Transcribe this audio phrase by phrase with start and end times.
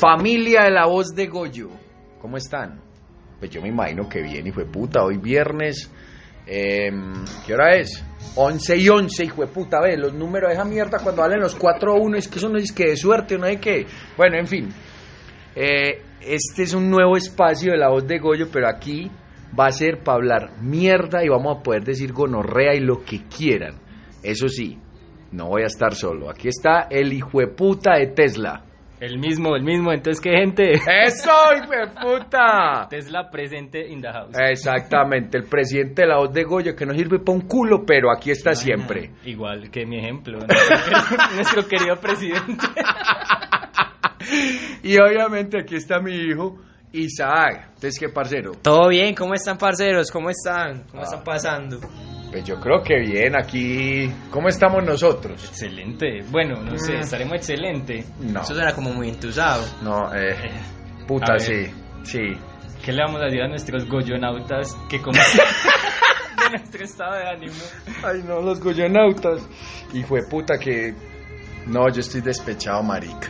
[0.00, 1.68] Familia de la voz de Goyo,
[2.22, 2.80] ¿cómo están?
[3.38, 5.92] Pues yo me imagino que bien, hijo de puta, hoy viernes,
[6.46, 6.90] eh,
[7.46, 8.02] ¿qué hora es?
[8.34, 11.54] 11 y 11, hijo de puta, ve, los números de esa mierda cuando valen los
[11.54, 13.84] 4 1, es que eso no es que de suerte, no hay que,
[14.16, 14.70] bueno, en fin,
[15.54, 19.10] eh, este es un nuevo espacio de la voz de Goyo, pero aquí
[19.58, 23.24] va a ser para hablar mierda y vamos a poder decir gonorrea y lo que
[23.24, 23.74] quieran,
[24.22, 24.78] eso sí,
[25.30, 28.64] no voy a estar solo, aquí está el hijo de puta de Tesla.
[29.00, 29.92] El mismo, el mismo.
[29.92, 30.72] Entonces, ¿qué gente?
[31.04, 32.86] ¡Eso, hijo de puta!
[32.90, 34.36] Tesla presente in the house.
[34.38, 38.10] Exactamente, el presidente de la voz de Goyo que no sirve para un culo, pero
[38.12, 39.10] aquí está siempre.
[39.24, 42.66] Igual que mi ejemplo, nuestro, querido, nuestro querido presidente.
[44.82, 46.58] y obviamente aquí está mi hijo
[46.92, 47.66] Isaac.
[47.74, 48.52] Entonces, ¿qué parcero?
[48.62, 50.10] Todo bien, ¿cómo están, parceros?
[50.10, 50.84] ¿Cómo están?
[50.90, 51.04] ¿Cómo Ah.
[51.04, 51.78] están pasando?
[52.30, 54.10] Pues yo creo que bien, aquí.
[54.30, 55.44] ¿Cómo estamos nosotros?
[55.44, 56.20] Excelente.
[56.30, 57.00] Bueno, no sé, Mm.
[57.00, 58.04] estaremos excelente.
[58.20, 59.64] No, Eso suena como muy entusado.
[59.82, 60.36] no, eh.
[61.02, 61.66] A Puta, sí,
[62.04, 62.20] sí.
[62.84, 65.18] ¿Qué le vamos a decir a nuestros goyonautas que como
[66.44, 67.52] de nuestro estado de ánimo?
[68.04, 69.46] Ay, no, los goyonautas.
[69.92, 70.94] Hijo de puta que.
[71.66, 73.28] No, yo estoy despechado, marica.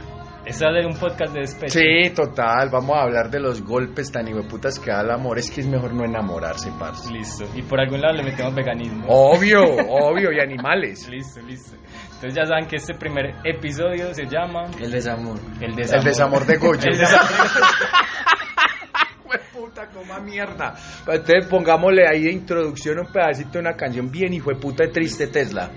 [0.50, 1.78] Es de un podcast de despecho.
[1.78, 5.38] Sí, total, vamos a hablar de los golpes tan hijueputas que da el amor.
[5.38, 7.08] Es que es mejor no enamorarse, parce.
[7.12, 7.44] Listo.
[7.54, 9.04] Y por algún lado le metemos veganismo.
[9.06, 11.08] Obvio, obvio, y animales.
[11.08, 11.76] Listo, listo.
[12.14, 15.38] Entonces ya saben que este primer episodio se llama El desamor.
[15.60, 16.82] El desamor, El desamor de Goyo.
[16.84, 17.28] El desamor
[19.30, 20.74] de puta, coma mierda.
[21.06, 24.90] Entonces pongámosle ahí de introducción un pedacito de una canción bien hijo de puta de
[24.90, 25.70] triste Tesla.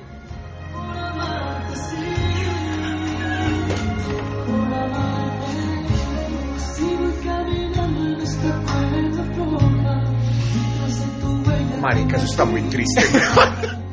[11.84, 13.02] Marica, eso está muy triste.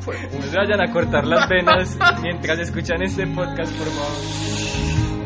[0.06, 5.20] No se vayan a cortar las venas mientras escuchan este podcast, por favor.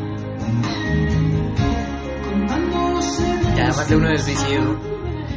[3.57, 4.81] Ya más de uno del suicidio.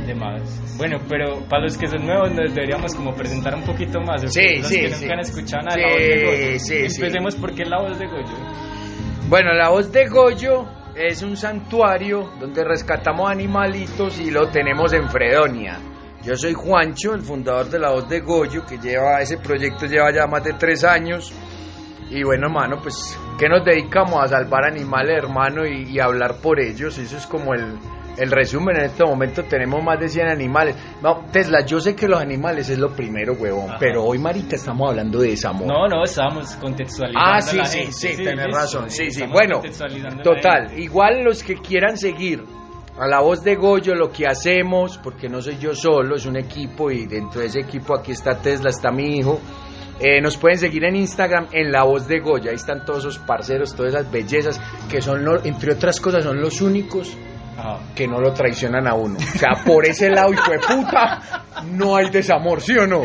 [0.07, 0.77] De más.
[0.77, 4.21] Bueno, pero para los que son nuevos nos deberíamos como presentar un poquito más.
[4.31, 5.01] Sí, los sí, que sí.
[5.01, 6.59] nunca han escuchado nada Sí, de la voz de Goyo.
[6.59, 6.95] sí, sí.
[7.01, 8.37] Empecemos porque es la voz de Goyo.
[9.27, 10.65] Bueno, la voz de Goyo
[10.95, 15.77] es un santuario donde rescatamos animalitos y lo tenemos en Fredonia.
[16.23, 20.11] Yo soy Juancho, el fundador de la voz de Goyo, que lleva ese proyecto lleva
[20.11, 21.31] ya más de tres años.
[22.09, 24.23] Y bueno, hermano, pues, ¿qué nos dedicamos?
[24.23, 26.97] A salvar animales, hermano, y, y hablar por ellos.
[26.97, 27.77] Eso es como el,
[28.17, 28.77] el resumen.
[28.77, 30.75] En este momento tenemos más de 100 animales.
[31.01, 33.69] No, Tesla, yo sé que los animales es lo primero, huevón.
[33.69, 33.77] Ajá.
[33.79, 35.67] Pero hoy, marica, estamos hablando de desamor.
[35.67, 37.19] No, no, estábamos contextualizando.
[37.19, 37.91] Ah, a sí, la sí, gente.
[37.93, 39.21] sí, tenés listo, razón, sí, sí.
[39.23, 42.43] estamos Bueno, a total, igual los que quieran seguir
[42.99, 46.35] a la voz de Goyo, lo que hacemos, porque no soy yo solo, es un
[46.37, 49.39] equipo y dentro de ese equipo aquí está Tesla, está mi hijo.
[49.99, 52.51] eh, nos pueden seguir en Instagram en La Voz de Goya.
[52.51, 56.39] Ahí están todos esos parceros, todas esas bellezas que son, lo- entre otras cosas, son
[56.39, 57.17] los únicos
[57.57, 57.79] Ajá.
[57.95, 59.17] que no lo traicionan a uno.
[59.17, 63.01] O sea, por ese lado, hijo de puta, no hay desamor, ¿sí o no?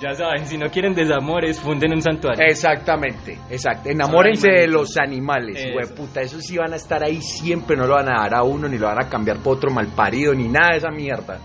[0.00, 2.44] Ya saben, si no quieren desamores, funden un santuario.
[2.46, 3.88] Exactamente, exacto.
[3.88, 5.68] Enamórense de los animales, Eso.
[5.72, 6.20] güey, puta.
[6.20, 8.76] Esos sí van a estar ahí siempre, no lo van a dar a uno, ni
[8.76, 11.38] lo van a cambiar por otro malparido, ni nada de esa mierda.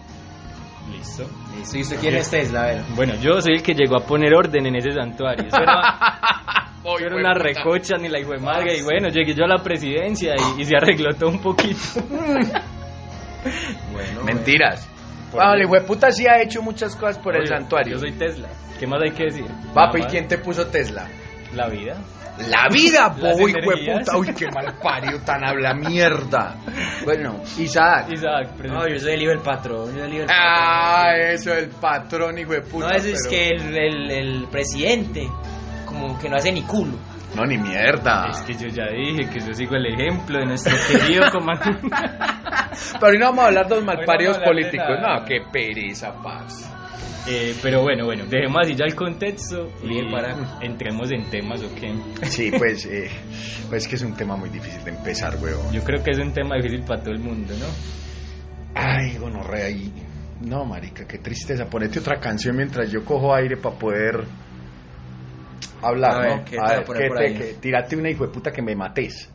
[0.91, 1.23] Listo.
[1.55, 2.63] Listo, ¿y usted quién es Tesla?
[2.63, 2.81] A ver.
[2.95, 5.45] Bueno, yo soy el que llegó a poner orden en ese santuario.
[5.47, 8.77] Eso era, eso era una recocha ni la hijo de madre.
[8.77, 11.79] Y bueno, llegué yo a la presidencia y, y se arregló todo un poquito.
[13.93, 14.87] Bueno, Mentiras.
[15.31, 17.93] Por Vale, güey, puta sí ha hecho muchas cosas por el santuario.
[17.93, 18.49] Yo soy Tesla.
[18.79, 19.45] ¿Qué más hay que decir?
[19.73, 21.07] Papi, ¿y quién te puso Tesla?
[21.53, 21.95] La vida.
[22.49, 23.99] La vida, energías.
[23.99, 24.17] puta.
[24.17, 26.55] Uy, qué mal parido, tan habla mierda.
[27.03, 28.07] Bueno, Isaac.
[28.11, 29.85] Isaac, No, yo soy el hijo del patrón.
[29.87, 30.37] Yo soy el hijo del patrón.
[30.37, 32.87] Ah, eso, el patrón, hijo de puta.
[32.89, 35.27] no, eso es pero- que el, el, el presidente,
[35.89, 36.97] como que no hace ni culo.
[37.35, 38.27] No, ni mierda.
[38.31, 41.87] Es que yo ya dije que yo sigo el ejemplo de nuestro querido comandante.
[42.99, 44.97] Pero hoy no vamos a hablar de los malparidos no políticos.
[45.01, 46.71] No, qué pereza, paz.
[47.27, 50.35] Eh, pero bueno, bueno, dejemos así ya el contexto y Bien, para.
[50.61, 52.23] entremos en temas, ¿ok?
[52.23, 53.09] Sí, pues, eh,
[53.69, 55.71] pues que es un tema muy difícil de empezar, weón.
[55.71, 57.67] Yo creo que es un tema difícil para todo el mundo, ¿no?
[58.73, 59.93] Ay, gonorrea y...
[60.41, 61.65] No, marica, qué tristeza.
[61.65, 64.23] Ponete otra canción mientras yo cojo aire para poder
[65.81, 66.45] hablar, A ver, ¿no?
[66.45, 67.33] ¿qué te voy a poner ¿qué por te- ahí?
[67.37, 69.29] qué- tírate una hijo de puta que me mates.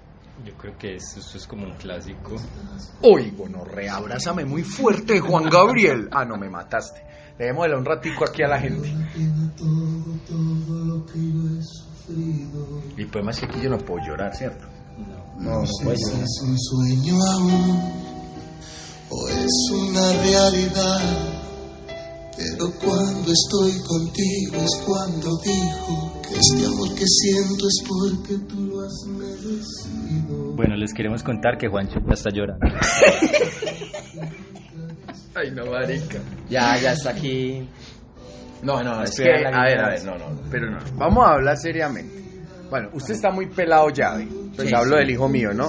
[0.44, 2.34] Yo creo que eso, eso es como un clásico.
[3.02, 6.08] Uy, gonorrea, abrázame muy fuerte, Juan Gabriel.
[6.10, 7.00] Ah, no, me mataste.
[7.38, 8.88] Dejémosle un ratico aquí a la gente.
[12.96, 14.66] Y pues más que aquí yo no puedo llorar, ¿cierto?
[15.38, 17.80] No, No sé si es un sueño aún
[19.10, 21.33] o es una realidad.
[22.36, 28.60] Pero cuando estoy contigo es cuando digo que este amor que siento es porque tú
[28.66, 30.52] lo has merecido.
[30.56, 32.66] Bueno, les queremos contar que Juancho ya está llorando.
[35.34, 36.18] Ay, no, marica.
[36.48, 37.68] Ya, ya está aquí.
[38.62, 40.78] No, no, es que, a ver, a ver, no, no, pero no.
[40.96, 42.22] Vamos a hablar seriamente.
[42.70, 44.16] Bueno, usted está muy pelado ya.
[44.56, 45.00] Pues Sí, hablo sí.
[45.02, 45.68] del hijo mío, ¿no?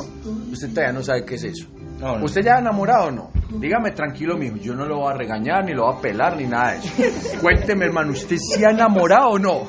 [0.52, 1.68] Usted todavía no sabe qué es eso.
[2.00, 2.26] No, no.
[2.26, 3.32] ¿Usted ya ha enamorado o no?
[3.50, 6.46] Dígame tranquilo, mijo, yo no lo voy a regañar, ni lo voy a pelar, ni
[6.46, 6.90] nada de eso.
[7.42, 9.62] Cuénteme, hermano, ¿usted sí ha enamorado o no?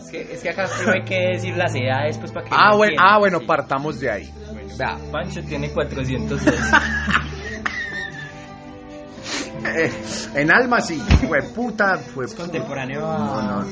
[0.00, 2.50] Es que, es que acá hay que decir las edades, pues para que.
[2.54, 3.14] Ah, lo bueno, entiendan.
[3.14, 3.44] ah, bueno, Sí.
[3.46, 4.30] partamos de ahí.
[4.78, 6.40] Vea, Pancho tiene 402.
[9.76, 9.90] eh,
[10.34, 13.64] en alma sí, fue puta, fue Contemporáneo No, a.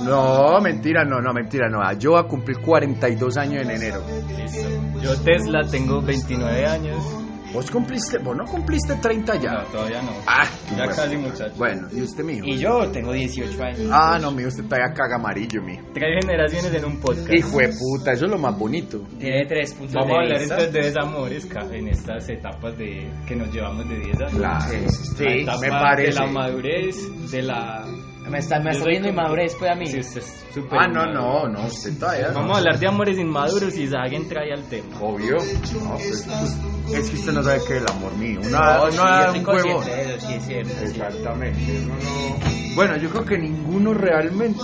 [0.00, 0.04] no.
[0.04, 1.80] No, mentira, no, no, mentira, no.
[1.98, 4.02] Yo voy a cumplir 42 años en enero.
[4.36, 4.68] Listo.
[5.02, 7.25] Yo Tesla tengo 29 años.
[7.52, 9.50] ¿Vos cumpliste, vos no cumpliste 30 ya?
[9.52, 10.12] No, todavía no.
[10.26, 10.92] Ah, Ya bueno.
[10.94, 11.54] casi muchacho.
[11.56, 12.44] Bueno, ¿y usted, mijo?
[12.46, 13.90] Y yo tengo 18 años.
[13.92, 15.82] Ah, no, mijo, usted todavía caga amarillo, mijo.
[15.94, 17.32] Tres generaciones en un podcast.
[17.32, 19.00] Hijo de puta, eso es lo más bonito.
[19.18, 23.52] Tiene tres puntos Vamos a hablar entonces de desamores en estas etapas de que nos
[23.52, 24.32] llevamos de 10 años.
[24.34, 24.64] Claro.
[24.90, 26.20] Sí, La me parece.
[26.20, 27.84] De la madurez, de la...
[28.28, 29.86] Me está, me está viendo inmadurez, pues a mí.
[29.86, 32.32] Sí, usted es súper Ah, no, no, no, usted todavía.
[32.34, 35.00] Vamos a hablar de amores inmaduros y Zagen trae al tema.
[35.00, 35.36] Obvio.
[35.36, 36.58] No, pues, pues,
[36.94, 38.40] es que usted no sabe qué es el amor mío.
[38.44, 40.72] Una, No, una, sí, un sí, es cierto.
[40.84, 41.80] Exactamente.
[41.86, 44.60] no- Bueno, yo creo que ninguno realmente.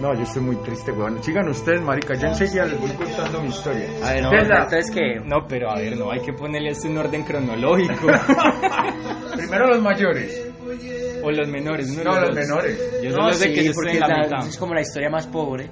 [0.00, 1.22] No, yo estoy muy triste, weón.
[1.22, 2.14] Sigan ustedes, marica.
[2.14, 3.86] Yo enseguida les voy contando mi historia.
[4.02, 5.20] A ver, no, entonces que.
[5.24, 7.94] No, pero a ver, no, hay que ponerle esto en orden cronológico.
[9.36, 10.48] primero los mayores.
[11.22, 11.96] o los menores.
[11.96, 12.80] de No, los menores.
[13.00, 14.48] Yo solo sé que yo estoy porque en la la- mitad.
[14.48, 15.70] es como la historia más pobre.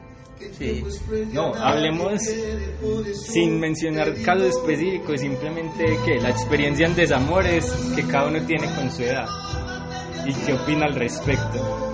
[0.59, 0.85] Sí.
[1.33, 2.21] No, hablemos
[3.15, 8.91] sin mencionar casos específicos, simplemente que la experiencia en desamores que cada uno tiene con
[8.91, 9.27] su edad
[10.27, 11.87] y qué opina al respecto.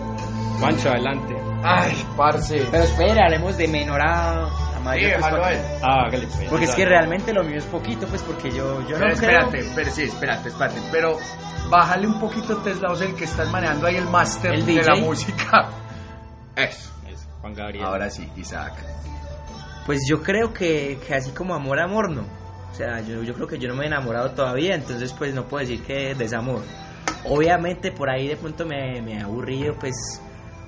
[0.60, 1.34] Pancho, adelante.
[1.62, 2.66] Ay, parce.
[2.70, 5.20] Pero espera, hablemos de menor a, a Sí, mayor.
[5.20, 5.60] pues, porque-.
[5.82, 6.48] Ah, hágale pues.
[6.48, 9.40] Porque es que realmente lo mío es poquito, pues porque yo, yo no Pero creo...
[9.40, 10.81] espérate, pero sí, espérate, espérate.
[10.93, 11.19] Pero
[11.69, 14.84] bájale un poquito, Tesla, vos el que estás manejando ahí el máster ¿El de DJ?
[14.87, 15.69] la música.
[16.56, 16.90] Eso.
[17.40, 17.84] Juan Gabriel.
[17.84, 18.74] Ahora sí, Isaac.
[19.86, 22.22] Pues yo creo que, que así como amor, amor no.
[22.70, 25.44] O sea, yo, yo creo que yo no me he enamorado todavía, entonces pues no
[25.44, 26.62] puedo decir que desamor.
[27.24, 29.94] Obviamente por ahí de pronto me, me he aburrido pues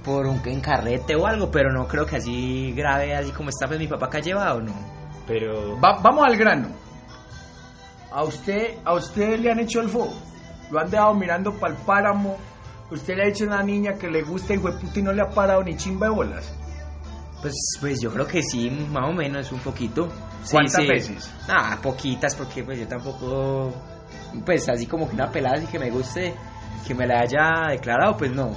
[0.04, 3.78] por un encarrete o algo, pero no creo que así grave, así como está pues
[3.78, 4.72] mi papá que ha llevado, no.
[5.26, 6.68] Pero Va- vamos al grano.
[8.10, 10.14] ¿A usted, ¿A usted le han hecho el fuego?
[10.70, 12.38] ¿Lo han dejado mirando para el páramo?
[12.90, 15.22] ¿Usted le ha dicho a una niña que le gusta y puta y no le
[15.22, 16.54] ha parado ni chimba de bolas?
[17.42, 20.08] Pues, pues yo creo que sí, más o menos, un poquito.
[20.50, 20.88] ¿Cuántas sí.
[20.88, 21.34] veces?
[21.48, 23.72] Ah, poquitas, porque pues yo tampoco,
[24.44, 26.34] pues así como que una pelada así que me guste,
[26.86, 28.48] que me la haya declarado, pues no.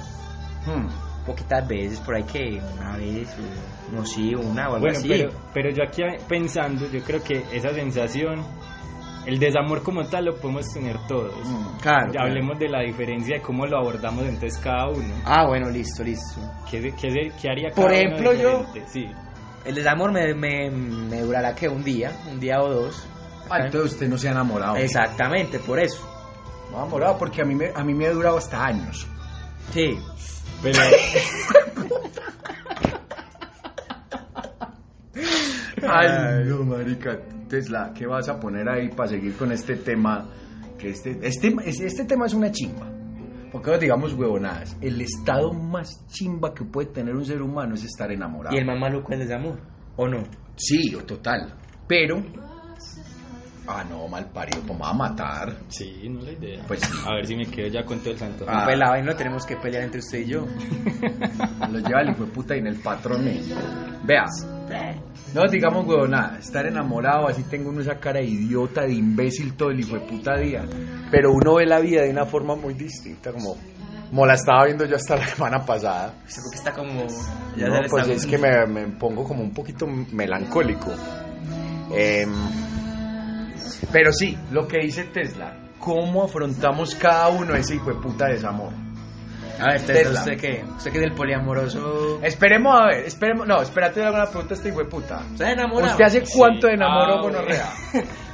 [0.66, 0.88] Hmm.
[1.26, 3.28] Poquitas veces, por ahí que una vez,
[3.92, 5.08] no sí, una o algo bueno, así.
[5.08, 8.44] pero, pero yo aquí pensando, yo creo que esa sensación,
[9.26, 11.34] el desamor como tal lo podemos tener todos.
[11.46, 11.78] Mm.
[11.80, 12.28] Claro, Ya claro.
[12.28, 15.14] hablemos de la diferencia de cómo lo abordamos entonces cada uno.
[15.24, 16.40] Ah, bueno, listo, listo.
[16.70, 18.66] ¿Qué, qué, qué haría Por cada uno ejemplo, yo-?
[18.88, 19.06] Sí.
[19.64, 23.06] El desamor me, me, me durará que un día, un día o dos.
[23.48, 24.76] Ah, entonces usted no se ha enamorado.
[24.76, 26.08] Exactamente, por eso.
[26.70, 29.06] No enamorado porque a mí, me, a mí me ha durado hasta años.
[29.72, 29.96] Sí.
[30.62, 30.80] Pero
[35.88, 37.18] Ay, no, marica.
[37.52, 40.26] Tesla, ¿qué vas a poner ahí para seguir con este tema?
[40.78, 42.90] Que este, este, este tema es una chimba.
[43.52, 44.74] Porque no digamos huevonadas.
[44.80, 48.56] El estado más chimba que puede tener un ser humano es estar enamorado.
[48.56, 49.60] ¿Y el más maluco es el desamor?
[49.96, 50.22] ¿O no?
[50.56, 51.52] Sí, o total.
[51.86, 52.22] Pero.
[53.66, 55.56] Ah, no, mal parido, pues me va a matar.
[55.68, 56.64] sí, no es la idea.
[56.66, 56.92] Pues sí.
[57.06, 58.44] A ver si me quedo ya con todo el santo.
[58.48, 58.66] Ah.
[58.66, 60.46] Pelado y no tenemos que pelear entre usted y yo.
[61.70, 63.26] Lo lleva el hijo de puta y en el patrón.
[63.28, 63.40] eh.
[64.04, 64.24] Vea,
[65.34, 69.70] no digamos huevonada, estar enamorado, así tengo uno esa cara de idiota, de imbécil todo
[69.70, 70.64] el hijo de puta día.
[71.10, 73.56] Pero uno ve la vida de una forma muy distinta, como,
[74.10, 76.14] como la estaba viendo yo hasta la semana pasada.
[76.26, 77.04] Usted porque está como...
[77.04, 77.08] No,
[77.76, 80.90] se le pues es que me, me pongo como un poquito melancólico.
[81.94, 82.30] Em,
[83.92, 88.72] pero sí, lo que dice Tesla, ¿cómo afrontamos cada uno ese hijo de puta desamor?
[89.60, 90.20] A ver, Tesla.
[90.20, 90.64] ¿usted qué?
[90.76, 92.20] ¿Usted qué es del poliamoroso?
[92.22, 95.20] Esperemos a ver, esperemos, no, espérate, le hago una pregunta a este hijo de puta.
[95.32, 97.66] ¿Usted hace cuánto de enamoró Ah, gonorrea?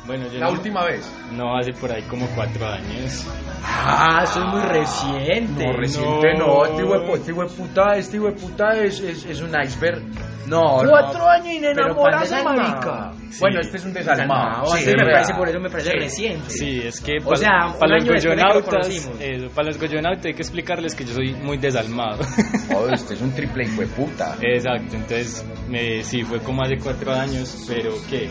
[0.09, 1.09] Bueno, yo La no- última vez.
[1.33, 3.25] No, hace por ahí como cuatro años.
[3.63, 5.65] Ah, eso es muy reciente.
[5.67, 9.25] No, reciente no, este hijo este hijo de puta, este hijo de puta es, es,
[9.27, 10.03] es un iceberg.
[10.47, 10.89] No, no.
[10.91, 12.21] Cuatro años enamorarse, ¿cuál
[12.57, 12.57] desalmado?
[12.57, 13.13] marica.
[13.31, 13.37] Sí.
[13.41, 14.67] Bueno, este es un desalmado.
[14.69, 16.49] Sí, así es me parece, por eso me parece reciente.
[16.51, 18.89] Sí, es que O sea, para los goyonautas,
[19.21, 22.25] eso, para los goyonautas hay que explicarles que yo soy muy desalmado.
[22.75, 24.37] Oh, este es un triple hijo de puta.
[24.41, 28.31] Exacto, entonces me, sí, fue como hace cuatro años, pero ¿qué?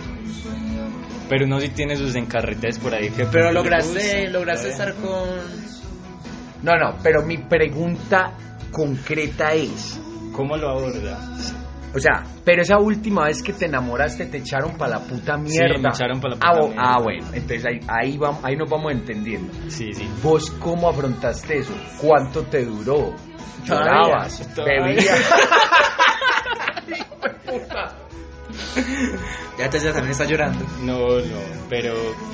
[1.29, 3.25] Pero uno sí tiene sus encarretes por ahí que...
[3.25, 5.27] Pero lograste, lograste estar con...
[6.63, 8.31] No, no, pero mi pregunta
[8.71, 9.99] concreta es,
[10.33, 11.19] ¿Cómo lo aborda?
[11.93, 15.77] o sea, pero esa última vez que te enamoraste te echaron para la puta mierda.
[15.81, 16.83] me echaron pa' la ah, puta bo- mierda.
[16.85, 19.53] Ah, bueno, entonces ahí, ahí, vamos, ahí nos vamos entendiendo.
[19.69, 20.07] Sí, sí.
[20.23, 21.73] ¿Vos cómo afrontaste eso?
[22.01, 23.13] ¿Cuánto te duró?
[23.65, 24.47] ¿Llorabas?
[24.55, 25.31] ¿Bebías?
[29.57, 30.63] Ya te ya también está llorando.
[30.81, 31.93] No, no, pero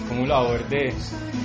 [0.10, 0.94] ¿cómo lo abordé?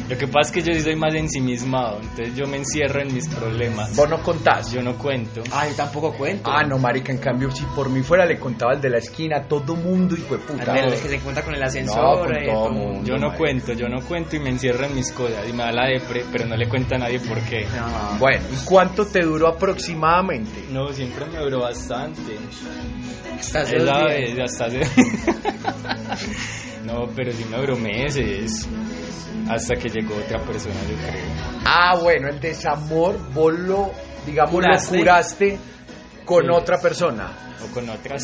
[0.08, 3.12] Lo que pasa es que yo sí soy más ensimismado, entonces yo me encierro en
[3.14, 3.94] mis problemas.
[3.94, 4.72] Vos no contás.
[4.72, 5.42] Yo no cuento.
[5.52, 6.50] Ay, tampoco cuento.
[6.50, 9.36] Ah, no, marica, en cambio, si por mí fuera le contaba al de la esquina,
[9.36, 10.78] a todo mundo, hijo de puta.
[10.78, 12.26] El que se encuentra con el No, ascensor.
[12.26, 13.04] con eh, todo con- mundo.
[13.04, 13.36] Yo no marica.
[13.36, 16.24] cuento, yo no cuento y me encierro en mis cosas y me da la depre,
[16.32, 17.66] pero no le cuento a nadie por qué.
[17.66, 18.18] No.
[18.18, 20.64] Bueno, ¿y cuánto te duró aproximadamente?
[20.72, 22.20] No, siempre me duró bastante.
[23.52, 23.70] Dos
[24.08, 24.60] vez, días.
[26.84, 28.66] No, pero sí me duró meses.
[29.48, 31.22] Hasta que llegó otra persona, yo creo.
[31.64, 33.90] Ah, bueno, el desamor, vos lo,
[34.26, 34.96] digamos, Curaste.
[34.96, 35.58] lo curaste
[36.24, 36.50] con Sí.
[36.50, 37.30] otra persona.
[37.62, 38.22] O con otras.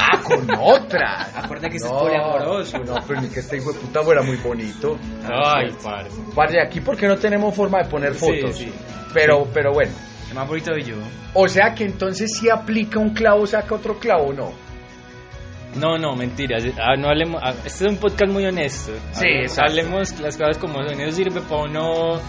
[0.00, 1.28] Ah, con otra.
[1.36, 2.78] Acuérdate que es poliamoroso.
[2.78, 4.96] No, pero ni que este hijo de puta fuera muy bonito.
[5.24, 6.16] Ay, parce.
[6.34, 8.56] Parce, aquí porque no tenemos forma de poner Sí, fotos.
[8.56, 8.72] sí.
[9.14, 9.92] Pero, pero bueno.
[10.28, 10.96] El más bonito de yo.
[11.34, 14.52] O sea que entonces si aplica un clavo, saca otro clavo, ¿no?
[15.76, 16.64] No, no, mentiras.
[16.80, 17.40] Ah, no hablemos.
[17.44, 18.92] ah, este es un podcast muy honesto.
[19.12, 19.70] Sí, Hable- exacto.
[19.70, 21.00] Hablemos las cosas como son.
[21.00, 22.20] Eso sirve para uno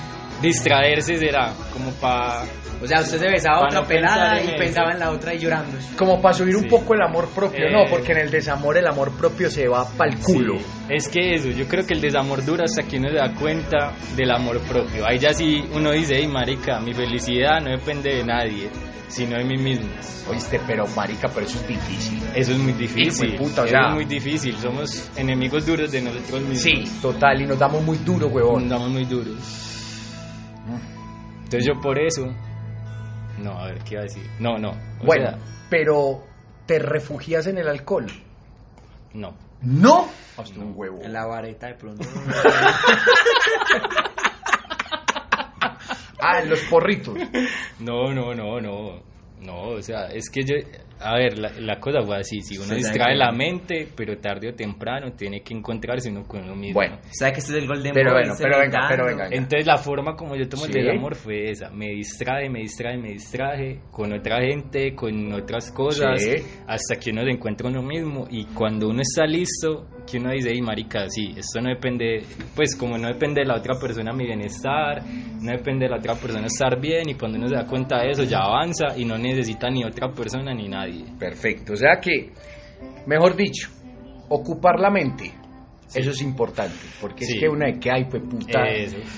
[0.41, 1.53] distraerse, será.
[1.73, 2.43] Como para.
[2.81, 4.55] O sea, usted se besaba otra no pelada y eso.
[4.57, 5.77] pensaba en la otra y llorando.
[5.97, 7.71] Como para subir un poco el amor propio, Eh.
[7.71, 10.57] no, porque en el desamor el amor propio se va pa'l culo.
[10.59, 13.33] Sí, es que eso, yo creo que el desamor dura hasta que uno se da
[13.33, 15.05] cuenta del amor propio.
[15.05, 18.69] Ahí ya sí uno dice, hey marica, mi felicidad no depende de nadie,
[19.09, 19.89] sino de mí mismo.
[20.29, 22.21] Oíste, pero marica, pero eso es difícil.
[22.33, 23.35] Eso es muy difícil.
[23.35, 23.87] Puta, o eso sea.
[23.89, 24.55] es muy difícil.
[24.55, 26.59] Somos enemigos duros de nosotros mismos.
[26.61, 28.63] Sí, total, y nos damos muy duro, huevón.
[28.63, 29.35] Andamos muy duros.
[31.49, 32.31] Entonces yo por eso...
[33.39, 34.29] No, a ver, ¿qué iba a decir?
[34.39, 34.69] No, no.
[35.01, 36.23] o Bueno, sea, pero
[36.67, 38.05] ¿te refugias en el alcohol?
[39.13, 39.33] no.
[39.61, 40.07] No.
[40.37, 40.99] Hasta un huevo.
[41.01, 42.07] En la vareta de pronto.
[46.21, 47.17] Ah, en los porritos.
[47.79, 49.01] No, no, no, no.
[49.41, 50.55] No, o sea, es que yo,
[50.99, 54.53] a ver, la, la cosa fue así, si uno distrae la mente, pero tarde o
[54.53, 56.73] temprano tiene que encontrarse uno con uno mismo.
[56.75, 58.21] Bueno, ¿Sabe que este es el Golden Pero Boy?
[58.21, 59.27] bueno, pero venga, pero venga.
[59.31, 60.71] Entonces la forma como yo tomo Sí.
[60.77, 65.71] el desamor fue esa, me distrae, me distrae, me distraje con otra gente, con otras
[65.71, 66.35] cosas, Sí.
[66.67, 70.53] hasta que uno se encuentra uno mismo y cuando uno está listo, que uno dice,
[70.53, 72.23] y marica, sí, esto no depende,
[72.55, 76.15] pues como no depende de la otra persona mi bienestar, no depende de la otra
[76.15, 79.17] persona estar bien y cuando uno se da cuenta de eso ya avanza y no
[79.17, 81.05] necesita ni otra persona ni nadie.
[81.19, 81.73] perfecto.
[81.73, 82.31] O sea que,
[83.05, 83.69] mejor dicho,
[84.29, 85.33] ocupar la mente.
[85.93, 87.33] Eso es importante, porque Sí.
[87.33, 88.59] es que una de que hay, pues puta,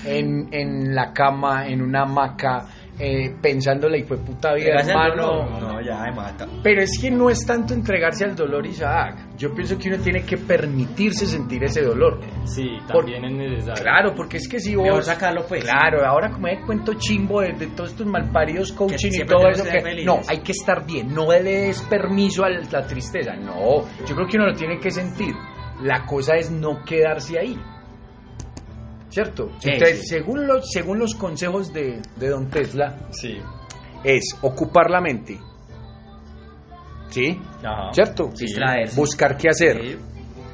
[0.06, 2.66] en, en la cama, en una hamaca,
[3.04, 5.58] eh, pensando la hijo puta vida, hermano.
[5.60, 6.46] No, ya me mata.
[6.62, 9.30] Pero es que no es tanto entregarse al dolor, Isaac.
[9.36, 12.20] Yo pienso que uno tiene que permitirse sentir ese dolor.
[12.44, 13.82] Sí, Por- también es necesario.
[13.82, 14.84] Claro, porque es que si vos...
[14.86, 15.64] Mejor sacarlo, pues.
[15.64, 19.64] Claro, ahora como hay cuento chimbo de, de todos estos malparidos coaching y todo eso,
[19.64, 20.06] que felices.
[20.06, 24.26] no, hay que estar bien, no le des permiso a la tristeza, no, yo creo
[24.28, 25.34] que uno lo tiene que sentir,
[25.82, 27.58] la cosa es no quedarse ahí,
[29.12, 29.50] ¿cierto?
[29.58, 30.06] Sí, Entonces, sí.
[30.08, 33.36] Según, los, según los consejos de, de Don Tesla, Sí.
[34.02, 35.38] es ocupar la mente,
[37.10, 37.38] ¿sí?
[37.64, 37.92] Ajá.
[37.92, 38.30] ¿Cierto?
[38.96, 39.98] Buscar qué hacer,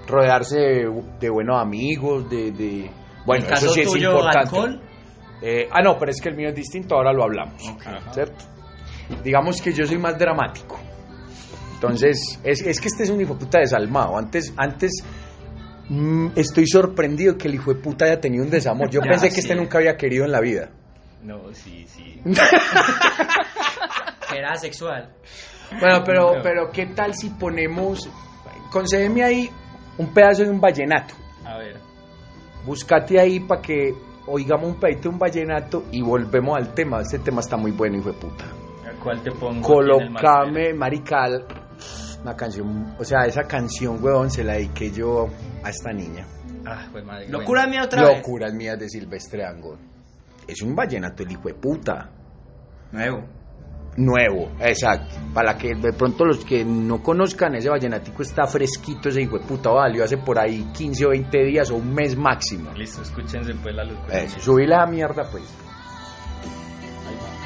[0.06, 2.50] rodearse de, de buenos amigos, de...
[2.52, 2.90] de
[3.24, 4.38] bueno, ¿En caso eso sí es tuyo, importante.
[4.38, 4.80] alcohol?
[5.42, 7.62] Eh, ah, no, pero es que el mío es distinto, ahora lo hablamos.
[7.68, 8.12] Ajá.
[8.12, 8.44] ¿Cierto?
[9.22, 10.78] Digamos que yo soy más dramático.
[11.74, 14.16] Entonces, es, es que este es un hijo puta desalmado.
[14.18, 14.90] Antes, antes
[15.88, 18.90] mm, estoy sorprendido que el hijo de puta haya tenido un desamor.
[18.90, 19.40] Yo Ya, pensé que sí.
[19.40, 20.70] este nunca había querido en la vida.
[21.22, 22.20] No, sí, sí.
[24.36, 25.10] Era sexual.
[25.80, 26.42] Bueno, pero, No.
[26.42, 28.08] pero ¿qué tal si ponemos,
[28.70, 29.50] concédeme ahí
[29.98, 31.14] un pedazo de un vallenato?
[31.44, 31.76] A ver.
[32.64, 33.94] Búscate ahí para que
[34.26, 37.00] oigamos un pedito de un vallenato y volvemos al tema.
[37.00, 38.44] Este tema está muy bueno, hijo de puta.
[38.44, 39.62] ¿a ¿Cuál te pongo?
[39.66, 41.46] Colocame, marical,
[42.22, 45.28] una canción, o sea, esa canción, weón, se la dediqué yo
[45.62, 46.26] a esta niña.
[46.66, 47.28] Ah, fue madre.
[47.28, 48.18] Locura mía otra vez.
[48.18, 49.78] Locuras mías de Silvestre Angón.
[50.46, 52.10] es un vallenato el hijo de puta.
[52.92, 53.24] Nuevo.
[53.96, 55.16] Nuevo, exacto.
[55.34, 59.44] Para que de pronto los que no conozcan, ese vallenatico está fresquito, ese hijo de
[59.44, 62.72] puta valió hace por ahí 15 o 20 días o un mes máximo.
[62.74, 63.98] Listo, escúchense pues la luz.
[64.10, 65.42] Eso, subí la mierda pues.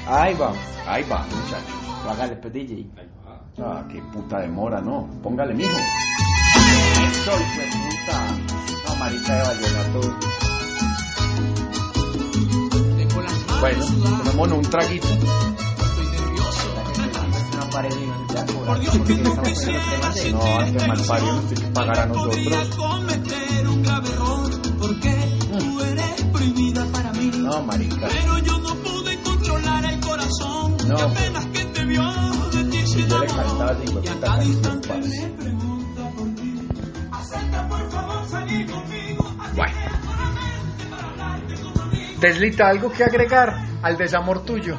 [0.06, 0.52] Ahí va,
[0.86, 1.82] ahí va, muchachos.
[2.06, 2.86] Hágale, pues, DJ.
[3.58, 5.06] Ah, qué puta demora, ¿no?
[5.22, 5.70] Póngale, mijo.
[5.70, 8.18] Hijo de puta.
[8.88, 10.00] No, marica de vallenato.
[13.60, 13.84] Bueno,
[14.24, 15.06] tomémonos un traguito.
[17.56, 20.88] No aparece y no se te da cobrar, porque estamos poniendo temas de- No, hace
[20.88, 22.68] mal parido, nos tiene que pagar a nosotros.
[22.76, 27.30] cometer un grave error porque tú eres prohibida para mí.
[27.34, 28.08] No, marica.
[28.08, 30.96] Pero yo no pude controlar el corazón No.
[33.74, 35.20] De y a puta canción, instante parce.
[35.28, 36.68] me pregunta por ti.
[37.12, 39.30] Acepta por favor salir conmigo.
[39.56, 39.72] Bueno.
[42.20, 43.52] Teslita, ¿algo que agregar
[43.82, 44.78] al desamor tuyo?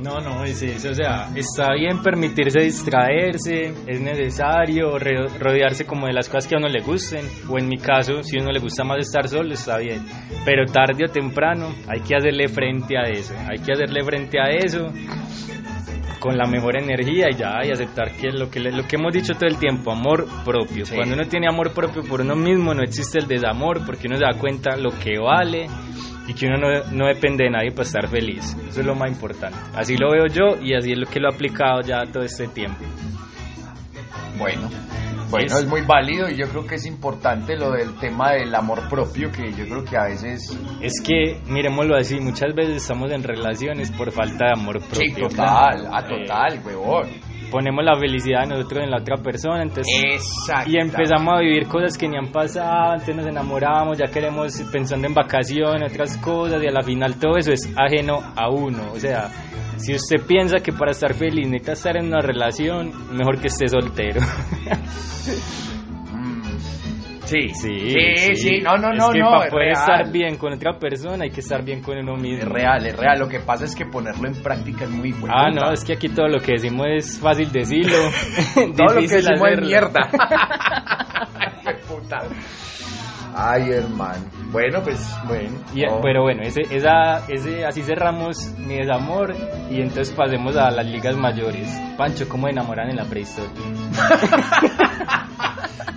[0.00, 6.08] No, no, es eso, o sea, está bien permitirse distraerse, es necesario re- rodearse como
[6.08, 8.50] de las cosas que a uno le gusten, o en mi caso, si a uno
[8.50, 10.04] le gusta más estar solo, está bien,
[10.44, 14.46] pero tarde o temprano hay que hacerle frente a eso, hay que hacerle frente a
[14.48, 14.92] eso
[16.22, 19.34] con la mejor energía y ya, y aceptar que lo que, lo que hemos dicho
[19.34, 20.86] todo el tiempo, amor propio.
[20.86, 20.94] Sí.
[20.94, 24.22] Cuando uno tiene amor propio por uno mismo, no existe el desamor, porque uno se
[24.22, 25.66] da cuenta lo que vale
[26.28, 28.56] y que uno no, no depende de nadie para estar feliz.
[28.68, 29.58] Eso es lo más importante.
[29.74, 32.46] Así lo veo yo y así es lo que lo he aplicado ya todo este
[32.46, 32.84] tiempo.
[34.38, 34.70] Bueno,
[35.32, 38.88] bueno, Es- muy válido y yo creo que es importante lo del tema del amor
[38.88, 40.56] propio, que yo creo que a veces...
[40.80, 45.00] Es que, miremoslo así, muchas veces estamos en relaciones por falta de amor propio.
[45.16, 47.31] Sí, total, a Eh, total, huevón.
[47.52, 49.86] Ponemos la felicidad de nosotros en la otra persona, entonces...
[50.66, 55.06] Y empezamos a vivir cosas que ni han pasado, antes nos enamoramos, ya queremos pensando
[55.06, 58.92] en vacaciones, otras cosas, y a la final todo eso es ajeno a uno.
[58.92, 59.28] O sea,
[59.76, 63.68] si usted piensa que para estar feliz necesita estar en una relación, mejor que esté
[63.68, 64.22] soltero.
[67.32, 69.80] Sí, Sí, sí, sí, no, no, Es no, que no, para es poder real.
[69.80, 72.38] estar bien con otra persona hay que estar bien con uno mismo.
[72.42, 73.18] Es real, es real.
[73.18, 75.34] Lo que pasa es que ponerlo en práctica es muy bueno.
[75.36, 77.96] Ah, no, es que aquí todo lo que decimos es fácil decirlo.
[78.76, 80.00] Todo lo que decimos es mierda.
[81.64, 82.18] Qué puta.
[83.34, 84.24] Ay, hermano.
[84.50, 85.58] Bueno, pues, bueno.
[85.74, 86.00] Y, Oh.
[86.02, 89.34] Pero bueno, ese, esa, ese, así cerramos mi desamor
[89.70, 91.66] y entonces pasemos a las ligas mayores.
[91.96, 93.50] Pancho, ¿cómo enamoran en la prehistoria?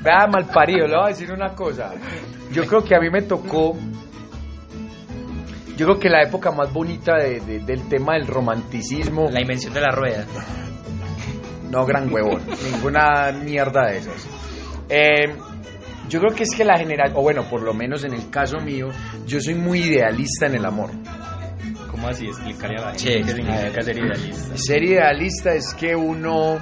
[0.01, 1.91] Vea, mal parido, le voy a decir una cosa.
[2.51, 3.75] Yo creo que a mí me tocó.
[5.77, 9.27] Yo creo que la época más bonita de- de- del tema del romanticismo.
[9.29, 10.25] La invención de la rueda.
[11.69, 12.41] No, gran huevón.
[12.71, 14.27] ninguna mierda de esas.
[14.87, 15.35] Eh,
[16.07, 18.57] yo creo que es que la general, o bueno, por lo menos en el caso
[18.59, 18.87] mío,
[19.25, 20.91] yo soy muy idealista en el amor.
[21.91, 24.57] ¿Cómo así explicarle a la gente Sí, qué significa ser idealista?
[24.57, 26.57] Ser idealista es que uno...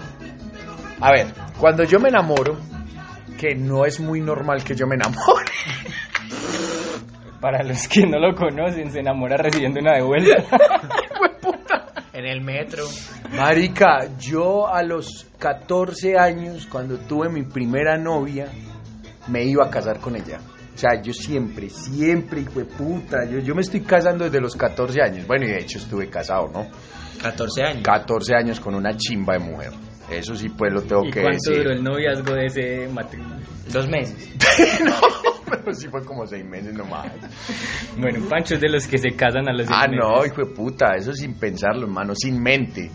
[1.01, 1.27] A ver,
[1.59, 2.57] cuando yo me enamoro,
[3.43, 5.51] que no es muy normal que yo me enamore.
[7.41, 10.45] Para los que no lo conocen, se enamora recibiendo una de vuelta.
[12.13, 12.86] En el metro.
[13.36, 18.45] Marica, yo a los 14 años, cuando tuve mi primera novia,
[19.27, 20.39] me iba a casar con ella.
[20.73, 24.56] O sea, yo siempre, siempre, hijo de puta, yo, yo me estoy casando desde los
[24.56, 25.27] 14 años.
[25.27, 26.65] Bueno, y de hecho estuve casado, ¿no?
[27.21, 27.84] 14 años.
[27.84, 29.71] 14 años con una chimba de mujer.
[30.09, 31.63] Eso sí, pues lo tengo ¿Y que cuánto decir.
[31.63, 33.45] duró el noviazgo de ese matrimonio?
[33.71, 34.29] Dos meses.
[34.85, 34.93] no,
[35.49, 37.07] pero sí fue como seis meses nomás.
[37.97, 40.31] Bueno, Pancho es de los que se casan a los seis Ah, no, meses.
[40.33, 42.91] hijo de puta, eso sin pensarlo, hermano, sin mente.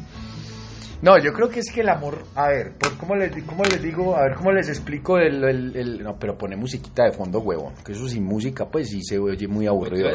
[1.01, 3.63] No, yo creo que es que el amor, a ver, pues, ¿cómo les, di- cómo
[3.63, 4.17] les digo?
[4.17, 7.75] A ver, ¿cómo les explico el, el- el- No, pero pone musiquita de fondo, huevón,
[7.85, 10.11] que eso sin música, pues sí se oye muy aburrido.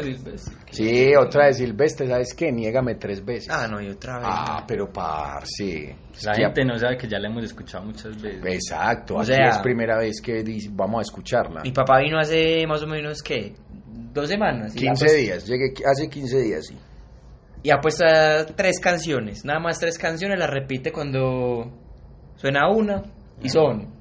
[0.70, 2.52] Sí, otra de Silvestre, ¿sabes qué?
[2.52, 3.48] Niégame tres veces.
[3.50, 4.26] Ah, no, y otra vez.
[4.30, 5.96] Ah, pero parce.
[6.22, 8.44] La Es que- gente no sabe que ya la hemos escuchado muchas veces.
[8.44, 11.62] Exacto, O aquí sea- es primera vez que dice- vamos a escucharla.
[11.62, 13.54] Mi papá vino hace más o menos, ¿qué?
[14.12, 14.74] Dos semanas.
[14.76, 16.76] y ha 15 puesto- días, llegué hace 15 días, sí.
[17.64, 18.04] Y ha puesto
[18.54, 19.44] tres canciones.
[19.44, 20.38] Nada más tres canciones.
[20.38, 21.72] Las repite cuando
[22.36, 23.02] suena una.
[23.42, 23.92] Y son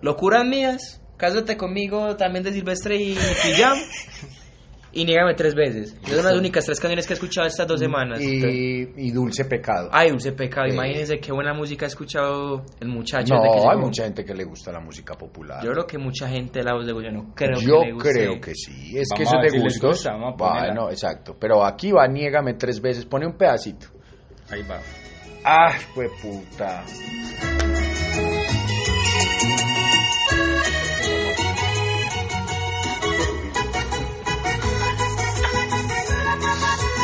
[0.00, 3.76] Locuras Mías, Cásate conmigo, también de Silvestre y Pijam.
[4.92, 5.96] y Niégame tres veces.
[6.02, 8.20] Esas son las únicas tres canciones que he escuchado estas dos semanas.
[8.20, 9.88] Y, y Dulce Pecado.
[9.92, 10.66] Ay, Dulce Pecado.
[10.68, 10.74] Sí.
[10.74, 13.34] Imagínense qué buena música ha escuchado el muchacho.
[13.34, 13.86] desde que No, hay llegó.
[13.86, 15.64] mucha gente que le gusta la música popular.
[15.64, 17.92] Yo creo que mucha gente de la voz de Goya no creo Yo que le
[17.92, 18.12] guste.
[18.12, 18.98] creo que sí.
[18.98, 19.90] Es que eso es de si gustos.
[19.90, 20.66] gusta, vamos a ponerla.
[20.74, 21.36] Bueno, exacto.
[21.38, 23.04] Pero aquí va, niégame tres veces.
[23.06, 23.86] Pone un pedacito.
[24.50, 24.80] Ahí va.
[25.44, 26.84] ¡Ay, fue puta!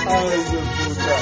[0.09, 1.17] Ay, de puta.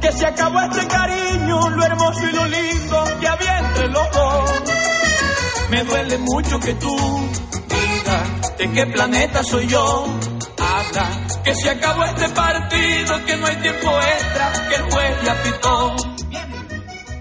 [0.00, 4.50] que se acabó este cariño, lo hermoso y lo lindo que había entre los dos.
[5.70, 6.94] Me duele mucho que tú
[7.68, 10.06] digas de qué planeta soy yo.
[11.46, 15.94] Que se acabó este partido, que no hay tiempo extra, que el juez ya pitó.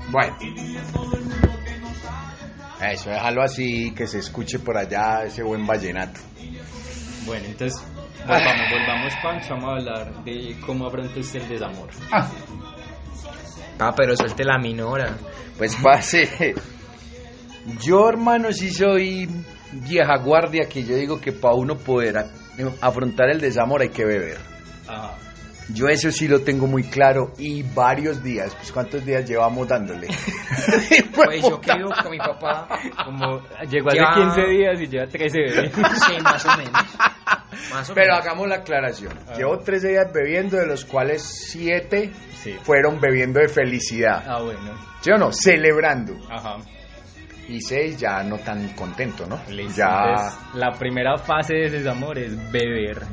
[0.09, 0.35] Bueno.
[2.81, 6.19] Eso, déjalo así, que se escuche por allá ese buen vallenato.
[7.27, 7.79] Bueno, entonces
[8.25, 11.89] volvamos, volvamos Pancho, vamos a hablar de cómo afronta usted el desamor.
[13.77, 15.17] Ah, pero suelte la minora.
[15.55, 16.55] Pues pase.
[17.79, 19.29] Yo, hermano, sí soy
[19.71, 22.25] vieja guardia que yo digo que para uno poder
[22.81, 24.37] afrontar el desamor hay que beber.
[24.87, 25.13] Ajá.
[25.73, 28.53] Yo eso sí lo tengo muy claro y varios días.
[28.53, 30.07] Pues ¿cuántos días llevamos dándole?
[31.15, 32.67] Pues yo que vivo con mi papá.
[33.05, 34.13] Como llegó hace Ya.
[34.35, 35.71] 15 días y lleva 13 bebés.
[35.73, 36.73] Sí, más o menos.
[37.71, 38.25] Más o Pero menos.
[38.25, 39.13] hagamos la aclaración.
[39.27, 39.33] Ah.
[39.37, 42.11] Llevo 13 días bebiendo, de los cuales 7
[42.43, 42.55] Sí.
[42.61, 44.23] fueron bebiendo de felicidad.
[44.27, 44.71] Ah, bueno.
[45.01, 45.31] ¿Sí o no?
[45.31, 46.13] Celebrando.
[46.29, 46.57] Ajá.
[47.47, 49.39] Y 6 ya no tan contento, ¿no?
[49.49, 49.77] Listo.
[49.77, 50.09] Ya.
[50.09, 53.03] Entonces, la primera fase de ese desamor es beber.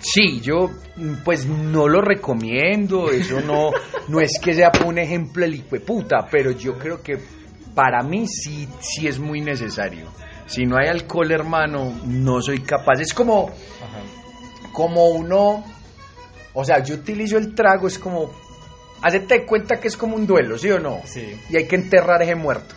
[0.00, 3.70] Sí, yo mm, pues no lo recomiendo, eso no,
[4.08, 7.18] no es que sea un ejemplo el puta, pero yo creo que
[7.74, 10.06] para mí sí, sí es muy necesario.
[10.46, 13.00] Si no hay alcohol, hermano, no soy capaz.
[13.00, 14.72] Es como, Ajá.
[14.72, 15.62] como uno,
[16.54, 18.32] o sea, yo utilizo el trago, es como,
[19.02, 21.02] hacete cuenta que es como un duelo, ¿sí o no?
[21.04, 21.38] Sí.
[21.50, 22.74] Y hay que enterrar ese muerto.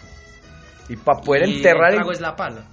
[0.92, 2.64] Y para poder Y enterrar el el- trago es la pala.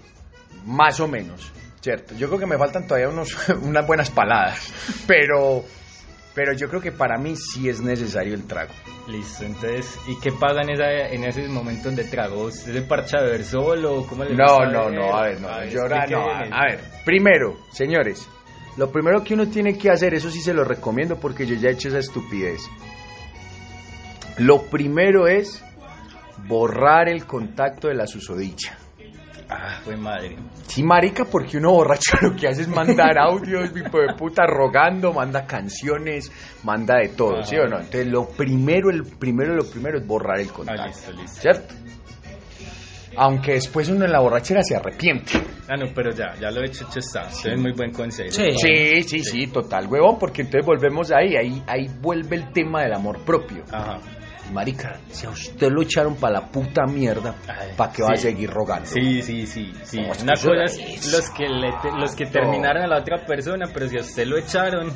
[0.67, 2.15] más o menos, ¿cierto?
[2.17, 4.73] Yo creo que me faltan todavía unos, unas buenas paladas,
[5.07, 5.65] pero,
[6.35, 8.73] pero yo creo que para mí sí es necesario el trago.
[9.07, 12.43] Listo, entonces, ¿y qué pasa en, esa, en ese momento de trago?
[12.45, 14.05] ¿Usted se parcha a beber solo?
[14.09, 16.81] ¿Cómo le No, gusta no, no, a ver, no, llorar, explique no, a, a ver,
[17.07, 18.29] primero, señores,
[18.77, 21.69] lo primero que uno tiene que hacer, eso sí se lo recomiendo porque yo ya
[21.71, 22.61] he hecho esa estupidez.
[24.39, 25.65] Lo primero es
[26.49, 28.77] borrar el contacto de la susodicha.
[29.51, 30.37] Ah, fue madre.
[30.67, 35.13] Sí, marica, porque uno borracho lo que hace es mandar audios, hijo de puta, rogando,
[35.15, 36.31] manda canciones,
[36.65, 37.45] manda de todo, Ajá.
[37.47, 37.77] ¿sí o no?
[37.79, 41.41] Entonces, lo primero, el primero, lo primero es borrar el contacto, Ah, listo, listo.
[41.41, 41.75] ¿cierto?
[43.17, 45.33] Aunque después uno en la borrachera se arrepiente.
[45.67, 47.23] Ah, no, pero ya, ya lo he hecho, hecho está.
[47.23, 48.31] Entonces, es muy buen consejo.
[48.31, 48.53] Sí.
[48.53, 52.93] Sí, sí, sí, total, huevón, porque entonces volvemos ahí, ahí, ahí vuelve el tema del
[52.95, 53.65] amor propio.
[53.73, 53.99] Ajá.
[54.53, 57.35] Marica, si a usted lo echaron para la puta mierda,
[57.77, 58.87] ¿para qué va a seguir rogando?
[58.89, 59.99] Sí, sí, sí, sí.
[60.23, 63.67] Una cosa es es los que, le te- los que terminaron a la otra persona,
[63.73, 64.93] pero si a usted lo echaron,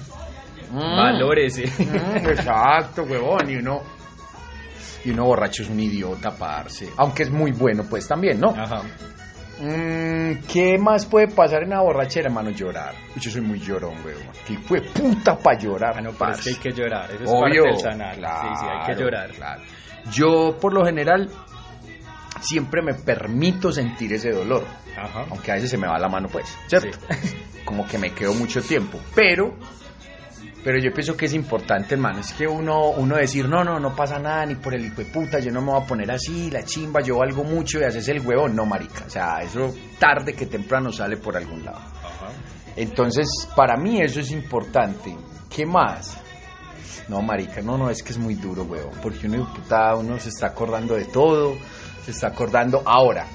[0.71, 0.97] Mm.
[0.97, 1.65] valórese.
[1.67, 3.83] Mm, exacto, huevón, y uno,
[5.05, 6.89] y uno borracho es un idiota, parce.
[6.97, 8.51] Aunque es muy bueno, pues también, ¿no?
[8.57, 8.81] Ajá.
[9.61, 12.51] Mm, ¿Qué más puede pasar en la borrachera, hermano?
[12.51, 12.95] Llorar.
[13.17, 14.27] Yo soy muy llorón, huevón.
[14.47, 15.95] ¿Qué fue puta para llorar?
[15.99, 17.11] Ah, no, pero es que hay que llorar.
[17.13, 17.63] Eso es Obvio.
[17.65, 18.15] parte del sanar.
[18.17, 19.31] sí, sí, hay que llorar.
[19.31, 19.63] claro.
[20.11, 21.31] Yo, por lo general,
[22.41, 24.65] siempre me permito sentir ese dolor.
[24.97, 25.27] Ajá.
[25.31, 26.99] Aunque a veces se me va la mano, pues, ¿cierto?
[27.65, 28.99] Como que me quedo mucho tiempo.
[29.15, 29.55] Pero,
[30.65, 32.21] pero yo pienso que es importante, hermano.
[32.21, 35.07] Es que uno, uno decir, no, no, no pasa nada, ni por el hijo de
[35.07, 38.07] puta, yo no me voy a poner así, la chimba, yo valgo mucho y haces
[38.09, 38.55] el huevón.
[38.55, 39.05] No, marica.
[39.07, 41.79] O sea, eso tarde que temprano sale por algún lado.
[41.79, 42.29] Ajá.
[42.77, 45.17] Entonces, para mí eso es importante.
[45.51, 46.19] ¿Qué más?
[47.09, 48.95] No, marica, no, no, es que es muy duro, huevón.
[49.03, 51.57] Porque uno, puta, uno se está acordando de todo,
[52.05, 53.27] se está acordando ahora.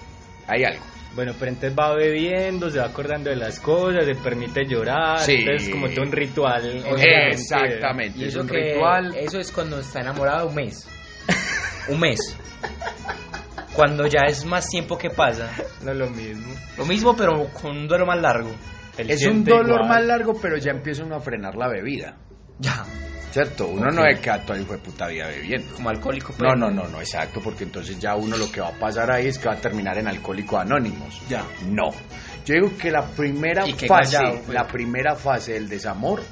[0.48, 0.97] Hay algo.
[1.18, 5.18] Bueno, pero entonces va bebiendo, se va acordando de las cosas, se permite llorar.
[5.20, 5.38] Sí.
[5.40, 6.64] Entonces, como todo un ritual.
[6.86, 7.32] obviamente.
[7.32, 8.20] Exactamente.
[8.20, 9.16] Y es eso un que ritual.
[9.16, 10.88] eso es cuando está enamorado un mes.
[11.90, 12.20] un mes.
[13.74, 15.50] Cuando ya es más tiempo que pasa.
[15.84, 16.54] No es lo mismo.
[16.78, 18.52] Lo mismo, pero con un duelo más largo.
[19.00, 19.88] Él Es un dolor igual.
[19.90, 22.16] más largo, pero ya empieza uno a frenar la bebida.
[22.60, 22.86] Ya.
[23.32, 23.68] ¿Cierto?
[23.68, 25.74] Uno no es que a todo el hijo de puta vida bebiendo.
[25.76, 26.32] Como alcohólico.
[26.34, 29.12] No, pero- no, no, no, exacto, porque entonces ya uno lo que va a pasar
[29.12, 31.22] ahí es que va a terminar en alcohólico anónimos.
[31.30, 31.44] Ya.
[31.68, 31.90] No.
[32.46, 34.50] Yo digo que la primera que fase, callado, pues.
[34.54, 36.24] la primera fase del desamor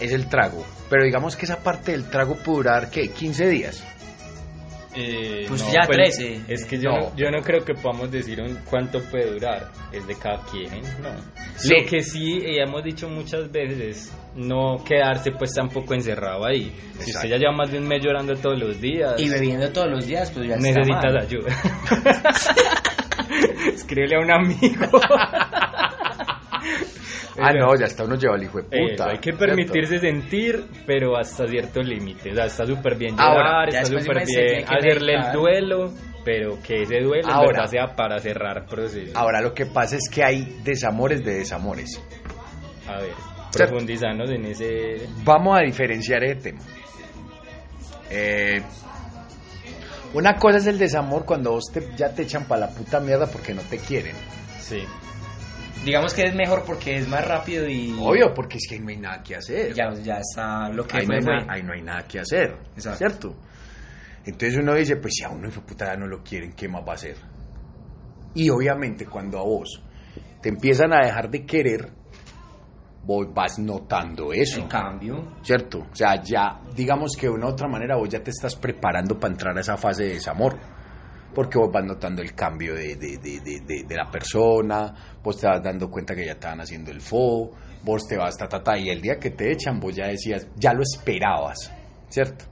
[0.00, 0.66] es el trago.
[0.90, 3.08] Pero digamos que esa parte del trago puede durar, ¿qué?
[3.10, 3.84] 15 días.
[4.94, 6.42] Eh, Pues ya 13.
[6.48, 6.98] Es que yo No.
[7.10, 7.16] no.
[7.16, 9.70] yo no creo que podamos decir un cuánto puede durar.
[9.90, 11.10] Es de cada quien, ¿no?
[11.56, 11.70] Sí.
[11.74, 16.72] Lo que sí eh, hemos dicho muchas veces es no quedarse pues tampoco encerrado ahí.
[17.00, 19.88] Si usted ya lleva más de un mes llorando todos los días, Y bebiendo todos
[19.88, 21.54] los días, pues ya necesitas ayuda.
[23.74, 24.86] Escríbele a un amigo.
[27.38, 29.10] Ah, no, ya está uno lleva al hijo de Eso, puta.
[29.10, 29.38] hay que ¿cierto?
[29.46, 32.30] permitirse sentir, pero hasta cierto límite.
[32.32, 35.92] O sea, está súper bien llorar, está súper bien hacerle el duelo,
[36.24, 37.46] pero que ese duelo en Ahora.
[37.62, 39.16] verdad sea para cerrar procesos.
[39.16, 42.00] Ahora lo que pasa es que hay desamores de desamores.
[42.86, 43.12] A ver,
[43.50, 43.70] ¿Cierto?
[43.72, 45.06] profundizarnos en ese...
[45.24, 46.60] Vamos a diferenciar ese tema.
[48.10, 48.60] Eh,
[50.14, 53.26] una cosa es el desamor cuando vos te- ya te echan para la puta mierda
[53.26, 54.14] porque no te quieren.
[54.60, 54.84] Sí.
[55.84, 57.92] Digamos que es mejor porque es más rápido y.
[58.00, 59.74] Obvio, porque es que no hay nada que hacer.
[59.74, 61.34] Ya, ya está lo que ahí, no fue, hay, fue.
[61.46, 62.98] na- ahí no hay nada que hacer, Exacto.
[62.98, 63.34] ¿cierto?
[64.24, 66.92] Entonces uno dice, pues si a uno puta ya no lo quieren, ¿qué más va
[66.92, 67.16] a hacer?
[68.34, 69.82] Y obviamente cuando a vos
[70.40, 71.90] te empiezan a dejar de querer,
[73.04, 75.80] vos vas notando eso, En cambio, ¿cierto?
[75.92, 79.18] O sea, ya, digamos que de una u otra manera vos ya te estás preparando
[79.18, 80.56] para entrar a esa fase de desamor.
[81.34, 85.62] Porque vos vas notando el cambio de, de- de- de- la persona, vos te vas
[85.62, 87.50] dando cuenta que ya estaban haciendo el fo,
[87.82, 90.46] vos te vas ta, ta, ta, y el día que te echan, vos ya decías,
[90.56, 91.72] ya lo esperabas,
[92.08, 92.44] ¿cierto?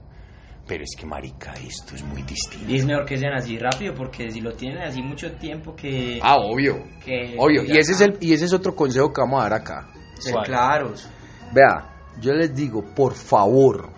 [0.67, 2.71] Pero es que, marica, esto es muy distinto.
[2.71, 6.19] y es mejor que sean así rápido porque si lo tienen así mucho tiempo que.
[6.21, 7.63] Ah, obvio, que obvio.
[7.63, 9.89] Y ese, es el, y ese es otro consejo que vamos a dar acá.
[10.19, 11.09] Ser claros.
[11.51, 11.89] Vea,
[12.21, 13.89] yo les digo, por favor,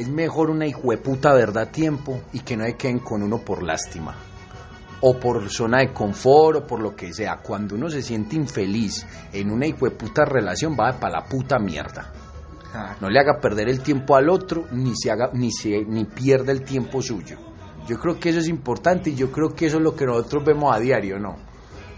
[0.00, 4.16] es mejor una hijueputa verdad tiempo y que no se queden con uno por lástima.
[5.02, 7.40] O por zona de confort o por lo que sea.
[7.42, 12.12] Cuando uno se siente infeliz en una hijueputa relación, va para la puta mierda.
[13.00, 16.50] No le haga perder el tiempo al otro, ni se haga, ni se, ni pierda
[16.50, 17.36] el tiempo suyo.
[17.86, 20.44] Yo creo que eso es importante y yo creo que eso es lo que nosotros
[20.46, 21.36] vemos a diario, ¿no?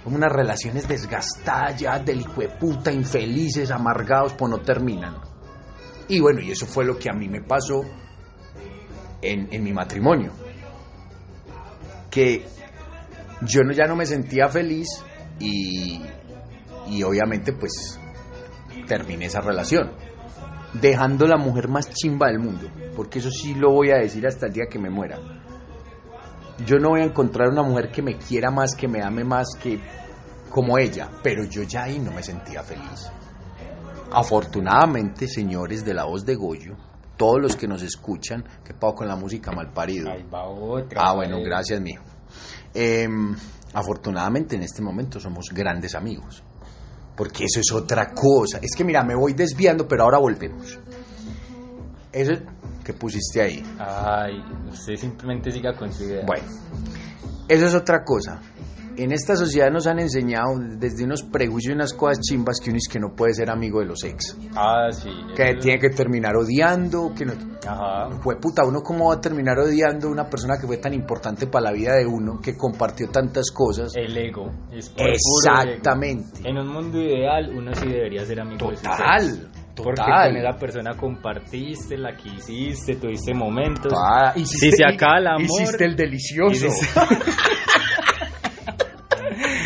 [0.02, 5.31] Como unas relaciones desgastadas ya del hijo de puta, infelices, amargados, pues no terminan.
[6.08, 7.82] Y bueno, y eso fue lo que a mí me pasó
[9.20, 10.32] en, en mi matrimonio.
[12.10, 12.44] Que
[13.42, 14.88] yo no, ya no me sentía feliz
[15.38, 16.02] y,
[16.88, 17.98] y obviamente pues
[18.86, 19.92] terminé esa relación
[20.74, 24.46] dejando la mujer más chimba del mundo, porque eso sí lo voy a decir hasta
[24.46, 25.18] el día que me muera.
[26.66, 29.48] Yo no voy a encontrar una mujer que me quiera más, que me ame más
[29.60, 29.80] que
[30.50, 33.10] como ella, pero yo ya ahí no me sentía feliz.
[34.14, 36.76] Afortunadamente, señores de la voz de Goyo,
[37.16, 40.10] todos los que nos escuchan, que pago con la música mal parido.
[40.10, 41.00] Ahí va otra.
[41.02, 41.44] Ah, bueno, eh.
[41.44, 42.04] gracias, mijo.
[42.74, 43.34] Em,
[43.74, 46.42] afortunadamente en este momento somos grandes amigos.
[47.16, 48.58] Porque eso es otra cosa.
[48.62, 50.78] Es que mira, me voy desviando, pero ahora volvemos.
[52.10, 52.32] Eso
[52.84, 53.62] que pusiste ahí.
[53.78, 56.24] Ay, usted simplemente siga con su idea.
[56.26, 56.46] Bueno,
[57.48, 58.40] eso es otra cosa.
[58.96, 62.76] En esta sociedad nos han enseñado desde unos prejuicios y unas cosas chimbas que uno
[62.76, 64.36] es que no puede ser amigo de los ex.
[64.54, 65.08] Ah, sí.
[65.34, 67.32] Que eso- tiene que terminar odiando, que no...
[67.66, 68.10] Ajá.
[68.22, 71.46] Fue puta, uno cómo va a terminar odiando a una persona que fue tan importante
[71.46, 73.92] para la vida de uno, que compartió tantas cosas.
[73.96, 74.50] El ego.
[74.72, 75.16] Es puro ego.
[75.62, 76.40] Exactamente.
[76.48, 78.96] En un mundo ideal, uno sí debería ser amigo de sus ex.
[78.96, 80.28] Total, Porque total.
[80.32, 83.92] con esa persona compartiste, la quisiste, tuviste momentos.
[83.96, 86.66] Ah, hiciste- Si se acaba el amor- Hiciste el delicioso.
[86.66, 87.00] Hiciste-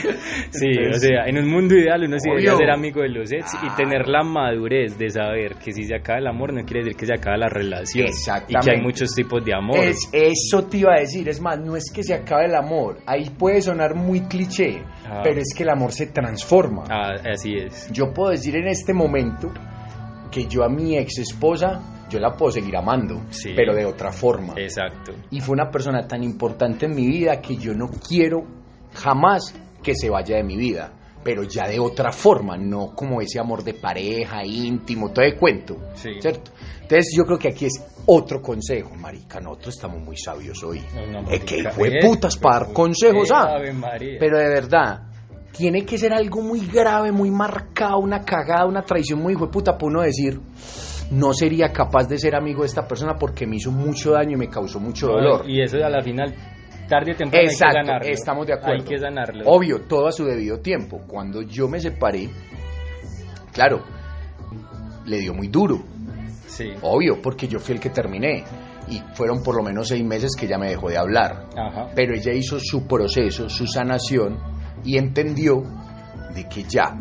[0.50, 3.32] Sí, Entonces, o sea, en un mundo ideal uno sí debería ser amigo de los
[3.32, 6.80] ex y tener la madurez de saber que si se acaba el amor no quiere
[6.84, 8.06] decir que se acaba la relación.
[8.06, 8.70] Y Exactamente.
[8.70, 9.78] que hay muchos tipos de amor.
[9.78, 12.98] Es, eso te iba a decir, es más, no es que se acabe el amor,
[13.06, 15.20] ahí puede sonar muy cliché, Ah.
[15.22, 16.84] pero es que el amor se transforma.
[16.90, 17.90] Ah, así es.
[17.92, 19.52] Yo puedo decir en este momento
[20.30, 23.52] que yo a mi ex esposa, yo la puedo seguir amando, Sí.
[23.56, 24.54] pero de otra forma.
[24.56, 25.12] Exacto.
[25.30, 28.44] Y fue una persona tan importante en mi vida que yo no quiero
[28.94, 29.54] jamás
[29.86, 30.90] que se vaya de mi vida,
[31.22, 35.76] pero ya de otra forma, no como ese amor de pareja, íntimo, todo de cuento,
[35.94, 36.10] Sí.
[36.20, 36.50] ¿cierto?
[36.82, 40.82] Entonces yo creo que aquí es otro consejo, marica, nosotros estamos muy sabios hoy.
[40.92, 43.58] No, no, es que fue eh, putas para dar consejos, ¿ah?
[44.18, 45.02] Pero de verdad,
[45.52, 49.52] tiene que ser algo muy grave, muy marcado, una cagada, una traición muy hijo de
[49.52, 50.40] puta para uno decir,
[51.12, 54.36] no sería capaz de ser amigo de esta persona porque me hizo mucho daño y
[54.36, 55.48] me causó mucho dolor.
[55.48, 56.34] Y eso a la final,
[56.88, 58.08] tarde o temprano hay Exacto, que ganarlo.
[58.08, 58.82] estamos de acuerdo.
[58.82, 59.44] Hay que ganarlo.
[59.46, 61.00] Obvio, todo a su debido tiempo.
[61.06, 62.28] Cuando yo me separé,
[63.52, 63.82] claro,
[65.06, 65.82] le dio muy duro,
[66.46, 66.70] Sí.
[66.82, 68.44] obvio, porque yo fui el que terminé.
[68.88, 71.48] Y fueron por lo menos seis meses que ella me dejó de hablar.
[71.56, 71.88] Ajá.
[71.96, 74.38] Pero ella hizo su proceso, su sanación
[74.84, 75.62] y entendió
[76.34, 76.94] de que ya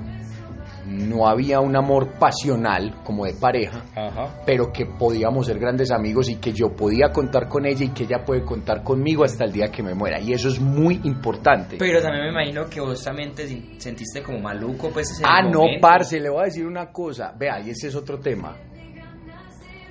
[0.86, 4.42] no había un amor pasional como de pareja, Ajá.
[4.46, 8.04] pero que podíamos ser grandes amigos y que yo podía contar con ella y que
[8.04, 10.20] ella puede contar conmigo hasta el día que me muera.
[10.22, 11.78] Y eso es muy importante.
[11.80, 13.48] Pero también me imagino que vos también te
[13.80, 17.34] sentiste como maluco, pues ese Ah, no, parce, le voy a decir una cosa.
[17.38, 18.56] Vea, y ese es otro tema.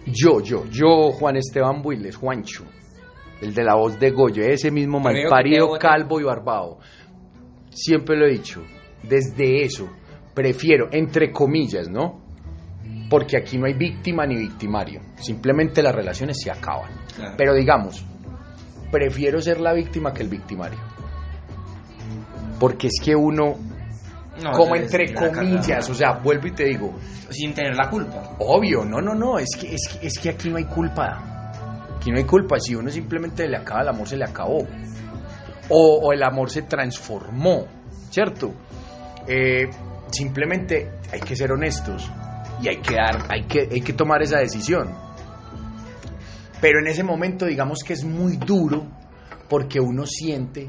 [0.06, 2.64] Yo, yo, yo, Juan Esteban Builes, Juancho,
[3.40, 6.78] el de la voz de Goyo, ese mismo malparido, calvo y barbado.
[7.70, 8.62] Siempre lo he dicho,
[9.02, 9.88] desde eso,
[10.34, 12.20] prefiero, entre comillas, ¿no?
[13.08, 15.00] Porque aquí no hay víctima ni victimario.
[15.16, 16.90] Simplemente las relaciones se acaban.
[17.14, 17.34] Claro.
[17.36, 18.04] Pero digamos,
[18.90, 20.78] prefiero ser la víctima que el victimario.
[22.58, 23.56] Porque es que uno,
[24.42, 26.94] No, como entre la comillas, o sea, vuelvo y te digo,
[27.30, 28.36] Sin tener la culpa.
[28.38, 31.52] obvio, no, no, no, es que, es que, es que aquí no hay culpa.
[31.96, 32.58] Aquí no hay culpa.
[32.58, 34.58] Si uno simplemente le acaba el amor, se le acabó.
[35.68, 37.66] O, o el amor se transformó,
[38.10, 38.52] ¿cierto?
[39.26, 39.68] Eh,
[40.14, 42.10] simplemente hay que ser honestos
[42.62, 44.94] y hay que dar, hay que, hay que tomar esa decisión.
[46.60, 48.86] Pero en ese momento, digamos que es muy duro
[49.48, 50.68] porque uno siente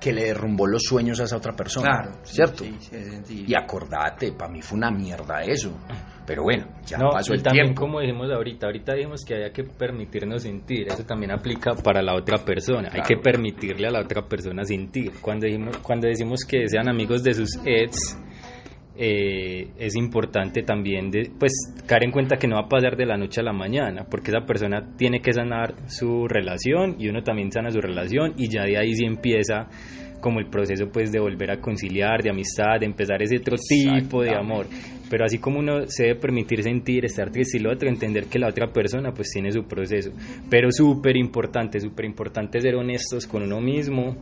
[0.00, 1.88] que le derrumbó los sueños a esa otra persona.
[1.88, 2.64] Claro, ¿cierto?
[2.64, 3.44] sí, sí, sí, sí.
[3.46, 5.72] Y acordate, para mí fue una mierda eso.
[6.26, 7.82] Pero bueno, ya No, pasó y el también tiempo.
[7.82, 12.14] como dijimos ahorita, ahorita dijimos que había que permitirnos sentir, eso también aplica para la
[12.14, 15.12] otra persona, hay que permitirle a la otra persona sentir.
[15.20, 18.18] Cuando, dijimos, cuando decimos que sean amigos de sus ex,
[18.96, 21.52] eh, es importante también de, pues
[21.86, 24.30] caer en cuenta que no va a pasar de la noche a la mañana, porque
[24.30, 28.64] esa persona tiene que sanar su relación y uno también sana su relación y ya
[28.64, 29.68] de ahí sí empieza
[30.20, 34.22] como el proceso pues de volver a conciliar, de amistad, de empezar ese otro tipo
[34.22, 34.66] de amor.
[35.12, 38.38] Pero así como uno se debe permitir sentir, estar triste y lo otro, entender que
[38.38, 40.10] la otra persona pues tiene su proceso.
[40.48, 44.16] Pero súper importante, súper importante ser honestos con uno mismo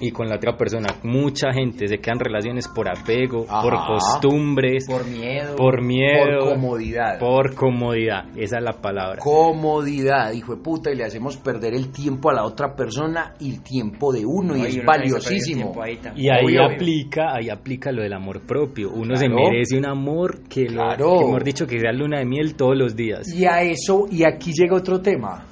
[0.00, 0.88] y con la otra persona.
[1.04, 3.62] Mucha gente se quedan relaciones por apego, Ajá.
[3.62, 5.54] por costumbres, Por miedo.
[5.56, 7.18] por miedo, Por comodidad.
[7.20, 8.24] por comodidad.
[8.36, 9.18] Esa es la palabra.
[9.22, 13.50] Comodidad, hijo de puta, y le hacemos perder el tiempo a la otra persona y
[13.54, 15.72] el tiempo de uno, y es valiosísimo.
[15.80, 15.98] ahí.
[16.16, 16.64] Y ahí Obvio.
[16.64, 18.90] aplica, ahí aplica lo del amor propio.
[18.90, 20.13] Uno se merece un amor
[20.48, 20.82] que, lo,
[21.18, 23.32] que, mejor dicho, que sea luna de miel todos los días.
[23.32, 25.44] Y a eso, y aquí llega otro tema.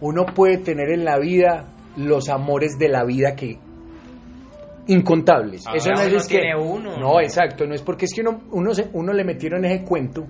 [0.00, 3.58] Uno puede tener en la vida los amores de la vida que
[4.86, 5.64] incontables.
[5.66, 6.98] Ah, eso no es, que tiene uno.
[6.98, 10.24] No, exacto, no es porque es que uno uno se- uno le metieron ese cuento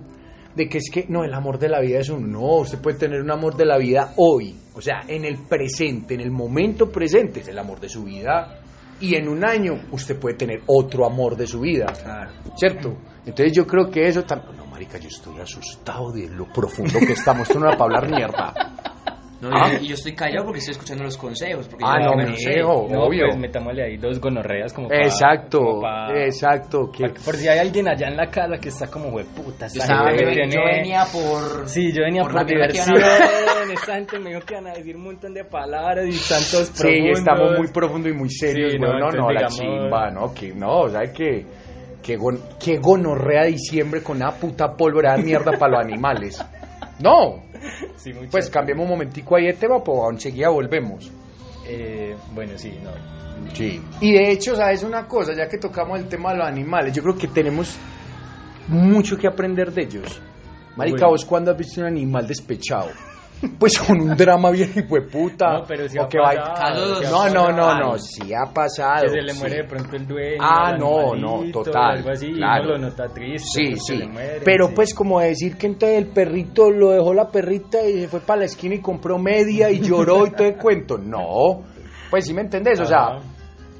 [0.55, 2.27] de que es que no, el amor de la vida es uno.
[2.27, 6.15] No, usted puede tener un amor de la vida hoy, o sea, en el presente,
[6.15, 8.59] en el momento presente, es el amor de su vida.
[9.01, 11.85] Y en un año usted puede tener otro amor de su vida.
[11.85, 12.31] Claro.
[12.55, 12.97] ¿Cierto?
[13.25, 14.57] Entonces yo creo que eso también...
[14.57, 17.47] No, marica, yo estoy asustado de lo profundo que estamos.
[17.47, 18.53] Esto no era para hablar mierda.
[19.41, 19.69] No, Ah.
[19.79, 21.67] y, y yo estoy callado porque estoy escuchando los consejos.
[21.69, 22.59] Porque Ah, yo no, me sé.
[22.59, 23.25] No, obvio.
[23.27, 26.91] pues metámosle ahí dos gonorreas como pa- Exacto, como exacto.
[26.91, 29.11] Que, pa- por si hay alguien allá en la casa que está como.
[29.19, 31.69] Yo, esta gente yo- yo venía por.
[31.69, 32.95] Sí, yo venía por por, diversión.
[33.73, 36.81] Esta gente me dijo que iban a decir un montón de palabras y tantos sí,
[36.83, 37.19] profundos.
[37.19, 38.73] estamos muy profundo y muy serios.
[38.73, 38.91] Sí, güey.
[38.91, 41.45] no, no, no, la chimba, no, que no, ¿sabes qué?
[42.03, 46.43] Que, gon- que gonorrea diciembre con una puta pólvora de mierda para los animales.
[46.99, 47.43] No,
[47.97, 51.11] Sí, pues cambiemos un momentico ahí de tema, pues enseguida volvemos.
[51.67, 52.91] Eh, bueno, sí, no.
[53.53, 53.81] Sí.
[54.01, 55.33] Y de hecho, ¿sabes una cosa?
[55.35, 57.77] Ya que tocamos el tema de los animales, yo creo que tenemos
[58.67, 60.21] mucho que aprender de ellos.
[60.75, 61.07] Marica.
[61.07, 62.89] ¿vos cuándo has visto un animal despechado?
[63.57, 65.59] Pues con un drama bien hijueputa.
[65.59, 69.03] No, pero sí o ha que va- pasado, No, no, no, no, sí ha pasado.
[69.03, 69.39] Que se le sí.
[69.39, 70.37] muere de pronto el dueño.
[70.41, 72.63] Ah, el no, no, total, Algo así, claro.
[72.63, 73.47] y uno lo nota triste.
[73.47, 74.07] Sí, sí.
[74.07, 74.73] mueren, Pero sí.
[74.75, 78.39] pues como decir que entonces el perrito lo dejó la perrita y se fue para
[78.39, 80.97] la esquina y compró media y lloró y todo el cuento.
[80.97, 81.63] No.
[82.09, 83.19] Pues sí me entendés, o sea.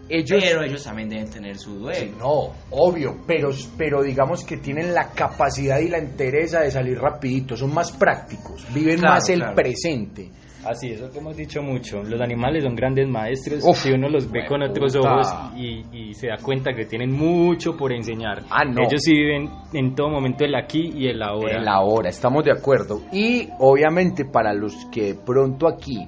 [0.09, 0.43] Ellos...
[0.43, 2.17] Pero ellos también deben tener su Sí, duelo.
[2.17, 7.55] no, obvio, pero, pero digamos que tienen la capacidad y la entereza de salir rapidito,
[7.55, 9.55] son más prácticos, viven Claro, más el claro.
[9.55, 10.29] presente.
[10.65, 12.03] Así, eso que hemos dicho mucho.
[12.03, 13.63] Los animales son grandes maestros.
[13.65, 15.09] Uf, si uno los ve con otros puta.
[15.09, 18.43] ojos y, y se da cuenta que tienen mucho por enseñar.
[18.49, 18.81] Ah, no.
[18.85, 21.59] Ellos sí viven en todo momento el aquí y el ahora.
[21.59, 23.01] En la hora, estamos de acuerdo.
[23.13, 26.05] Y obviamente para los que de pronto aquí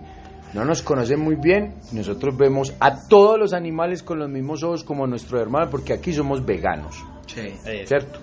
[0.54, 4.84] no nos conocen muy bien, nosotros vemos a todos los animales con los mismos ojos
[4.84, 6.96] como nuestro hermano, porque aquí somos veganos,
[7.28, 7.54] Sí.
[7.66, 7.88] Eso.
[7.88, 8.20] ¿cierto?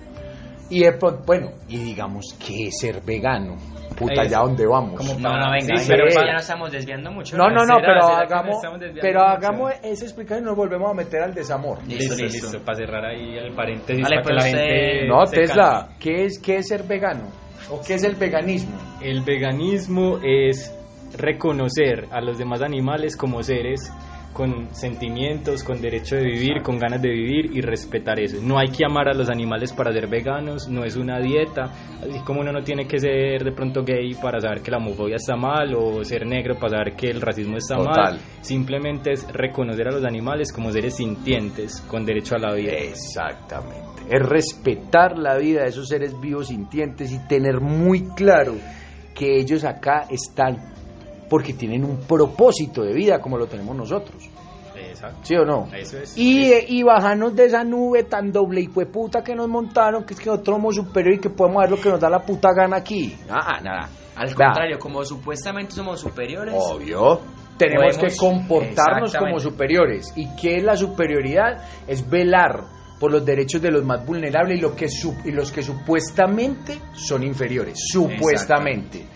[0.71, 0.85] Y
[1.27, 3.57] bueno, y digamos, ¿qué es ser vegano?
[3.97, 4.21] Puta, Eso.
[4.21, 4.97] ¿allá dónde vamos?
[4.97, 6.19] Como No, no, venga, Sí, pero sí.
[6.25, 7.37] ya nos estamos desviando mucho.
[7.39, 8.57] No, no, no, ¿Será- pero será que hagamos,
[9.01, 11.79] pero hagamos esa explicación y nos volvemos a meter al desamor.
[11.87, 12.65] Listo, Listo, listo, listo.
[12.65, 14.03] para cerrar ahí el paréntesis.
[14.03, 16.83] Vale, para que pues la usted- gente No, se Tesla, ¿qué es, ¿qué es ser
[16.83, 17.25] vegano?
[17.71, 18.77] ¿O qué es el veganismo?
[19.01, 20.71] El veganismo es
[21.17, 23.93] reconocer a los demás animales como seres
[24.39, 28.37] con sentimientos, con derecho de vivir, con ganas de vivir y respetar eso.
[28.41, 31.65] No hay que amar a los animales para ser veganos, no es una dieta,
[32.01, 35.17] así como uno no tiene que ser de pronto gay para saber que la homofobia
[35.17, 37.95] está mal o ser negro para saber que el racismo está Total.
[37.95, 42.75] mal, simplemente es reconocer a los animales como seres sintientes, con derecho a la vida.
[42.75, 44.03] Exactamente.
[44.09, 48.55] Es respetar la vida de esos seres vivos sintientes y tener muy claro
[49.17, 50.78] que ellos acá están
[51.29, 54.29] porque tienen un propósito de vida como lo tenemos nosotros.
[54.77, 55.19] Exacto.
[55.23, 55.67] ¿Sí o no?
[55.75, 56.17] Eso es.
[56.17, 60.21] Y, y bajarnos de esa nube tan doble y puta que nos montaron, que es
[60.21, 62.77] que nosotros somos superiores y que podemos hacer lo que nos da la puta gana
[62.77, 63.17] aquí.
[63.29, 63.89] Ah, nada.
[64.17, 67.21] Al contrario, como supuestamente somos superiores, Obvio.
[67.57, 70.13] Tenemos Podemos- que comportarnos como superiores.
[70.17, 71.65] ¿Y qué es la superioridad?
[71.89, 72.65] Es velar
[72.99, 76.79] por los derechos de los más vulnerables y, lo que su- y los que supuestamente
[76.95, 77.79] son inferiores.
[77.93, 79.07] Supuestamente.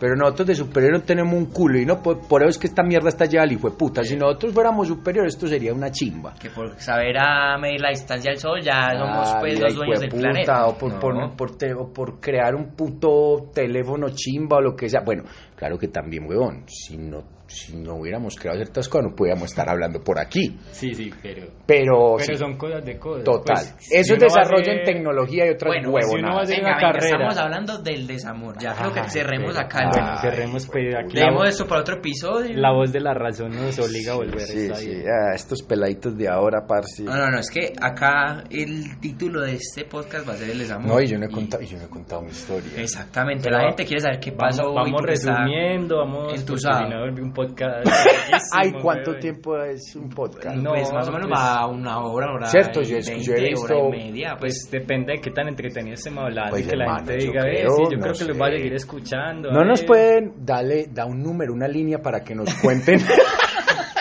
[0.00, 2.66] Pero nosotros de superior no tenemos un culo y no por, por eso es que
[2.66, 4.02] esta mierda está llena al hijo de puta.
[4.02, 6.34] Si nosotros fuéramos superiores, esto sería una chimba.
[6.40, 10.00] Que por saber a medir la distancia del sol ya somos Ah, pues los dueños
[10.00, 10.66] del planeta.
[10.66, 10.98] O por, No.
[11.00, 15.00] por- por te- o por crear un puto teléfono chimba o lo que sea.
[15.04, 15.24] Bueno,
[15.58, 16.64] claro que también, huevón.
[16.68, 20.56] Si no, si no hubiéramos creado ciertas cosas, no podíamos estar hablando por aquí.
[20.70, 21.46] Sí, sí, pero.
[21.66, 23.24] Pero, Pero sí, son cosas de cosas.
[23.24, 23.56] total.
[23.56, 26.10] Pues, si Eso es va a desarrollo en tecnología y otras Bueno, huevonadas.
[26.12, 27.16] si uno va a hacer Venga, una venga, carrera.
[27.16, 28.54] estamos hablando del desamor.
[28.60, 29.78] Ya creo que Ay, cerremos pero- acá.
[29.90, 30.20] Bueno, tema.
[30.20, 31.14] cerremos pues aquí.
[31.14, 32.56] Dejemos voz- esto para otro episodio.
[32.56, 34.40] la voz de la razón nos obliga a volver.
[34.40, 37.02] Sí, sí, ah, estos peladitos de ahora, parce.
[37.02, 40.58] No, no, no, es que acá el título de este podcast va a ser el
[40.58, 40.86] desamor.
[40.86, 42.70] No, y yo no he Y- contado, yo no he contado mi historia.
[42.76, 44.72] Exactamente, Pero la gente quiere saber qué Vamos, pasó.
[44.74, 45.12] vamos por qué
[45.48, 46.34] resumiendo, vamos.
[46.34, 46.88] entusado.
[46.88, 47.86] no, vuelve un podcast.
[48.56, 49.20] Ay, ¿cuánto weón.
[49.20, 50.56] tiempo es un podcast?
[50.56, 52.46] No, pues más o menos pues- va a una hora, hora.
[52.46, 54.36] Cierto, yo he- yo he 20, visto- hora y media.
[54.38, 57.24] Pues, Pues depende de qué tan entretenido estemos hablando Pues, y que la hermano, gente
[57.26, 59.50] yo diga, "Eh, creo, sí, yo no creo que los va a seguir escuchando.
[59.52, 59.86] No nos ver".
[59.86, 62.98] pueden, dale, da un número, una línea para que nos cuenten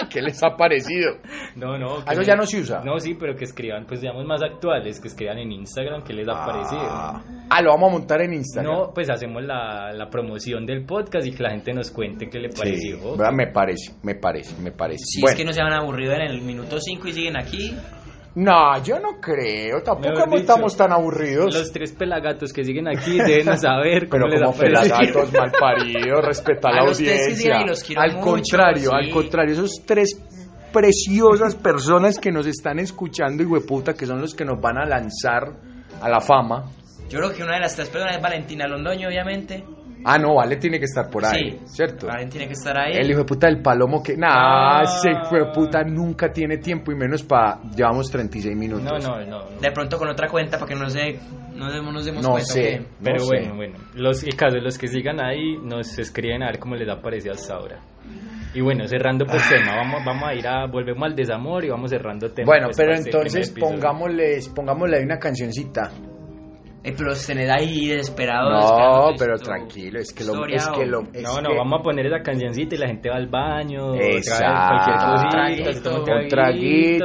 [0.13, 1.13] qué les ha parecido.
[1.55, 1.97] No, no.
[2.05, 2.81] Ah, eso ya no se usa.
[2.83, 6.27] No, sí, pero que escriban, pues digamos más actuales, que escriban en Instagram qué les
[6.27, 6.81] ha parecido.
[6.83, 8.73] Ah, ah, lo vamos a montar en Instagram.
[8.73, 12.39] No, pues hacemos la, la promoción del podcast y que la gente nos cuente qué
[12.39, 13.11] le Sí, pareció.
[13.17, 13.31] ¿verdad?
[13.33, 15.03] me parece, me parece, me parece.
[15.05, 17.75] si Bueno, es que no se van aburridos en el minuto 5 y siguen aquí,
[18.39, 21.55] no, yo no creo, tampoco dicho, estamos tan aburridos.
[21.55, 26.23] Los tres pelagatos que siguen aquí deben saber cómo Pero les como pelagatos mal paridos,
[26.23, 27.65] respeta A la los audiencia.
[27.65, 28.95] los al mucho, contrario, sí.
[28.95, 30.21] al contrario, esos tres
[30.71, 34.85] preciosas personas que nos están escuchando y hueputa que son los que nos van a
[34.85, 35.55] lanzar
[35.99, 36.65] a la fama.
[37.09, 39.63] yo creo que una de las tres personas es Valentina Londoño, obviamente.
[40.05, 42.07] Ah, no, Vale tiene que estar por ahí, sí, ¿cierto?
[42.07, 42.93] Valentina tiene que estar ahí.
[42.93, 44.15] El hijo de puta del palomo que...
[44.15, 44.83] Nah, Ah.
[44.83, 47.59] ese hijo de puta nunca tiene tiempo y menos para...
[47.75, 48.83] Llevamos 36 minutos.
[48.83, 49.39] No, no, no.
[49.49, 49.59] no.
[49.59, 51.19] De pronto con otra cuenta para que no se,
[51.55, 52.53] no, demos- nos demos No cuenta.
[52.53, 52.61] sé.
[52.61, 53.35] que- Pero No sé.
[53.35, 56.87] bueno, bueno, los, el caso, los que sigan ahí nos escriben a ver cómo les
[56.89, 57.79] ha parecido hasta ahora.
[58.53, 61.89] Y bueno, cerrando por tema, vamos, vamos a ir a, volvemos al desamor y vamos
[61.91, 62.47] cerrando temas.
[62.47, 65.91] Bueno, pues, pero entonces pongámosle, pongámosle ahí una cancioncita.
[66.87, 68.71] Eh, pero los tenés ahí desesperados.
[68.71, 70.33] No, tu- pero tranquilo, es que lo...
[70.33, 72.87] historia Es que lo es No, no, que- vamos a poner esa cancioncita y la
[72.87, 74.67] gente va al baño, trae Exacto.
[74.67, 76.29] cualquier Un cosita, traguito, se toma un traguito,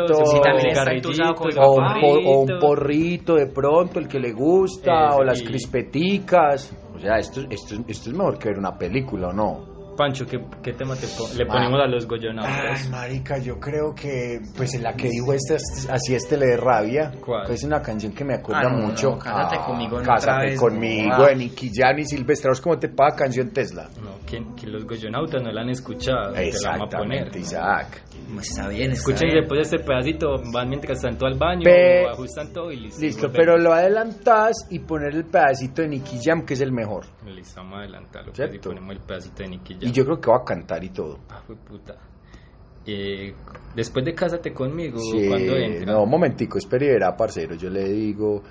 [0.04, 0.06] traguito.
[0.08, 2.58] se Si fuma también un está cigarrillito, entusado con se el O un, o porrito.
[2.60, 6.76] porrito de pronto, el que le gusta, Eso, o las y- crispeticas.
[6.94, 9.71] O sea, esto, esto, esto es mejor que ver una película, ¿o no?
[9.96, 11.46] Pancho, ¿qué, qué tema te po- le Ah.
[11.48, 12.88] ponemos a los Ay, goyonautas?
[12.90, 15.56] marica, yo creo que, pues en la que dijo esta,
[15.92, 17.50] así este le de rabia, ¿Cuál?
[17.50, 19.10] es una canción que me acuerda Ah, no, mucho.
[19.10, 21.24] no, Cásate conmigo, no, Cásate otra vez, conmigo, no.
[21.26, 22.48] de Nicky Jam y Silvestre.
[22.50, 23.88] ¿Vos ¿Cómo te paga canción Tesla?
[24.02, 27.26] No, que, que los goyonautas no la han escuchado, te la vamos a poner.
[27.26, 28.02] Exactamente, Isaac.
[28.32, 29.40] Pues está bien, está Escuchen bien.
[29.40, 33.00] después de este pedacito, van mientras están todo al baño, Pe- ajustan todo y listo.
[33.00, 33.36] Listo, volvemos.
[33.36, 37.04] pero lo adelantás y poner el pedacito de Nicky Jam, que es el mejor.
[37.26, 38.54] Listo, vamos a adelantarlo, pues, ¿Cierto?
[38.56, 39.81] y ponemos el pedacito de Nicky Jam.
[39.82, 41.18] Y yo creo que va a cantar y todo.
[41.28, 41.96] Ah, fue puta.
[42.86, 43.34] Eh,
[43.74, 45.92] después de Cásate conmigo, Sí, cuando entra?
[45.92, 47.54] no, un momentico, espere y verá, parcero.
[47.54, 48.42] Yo le digo.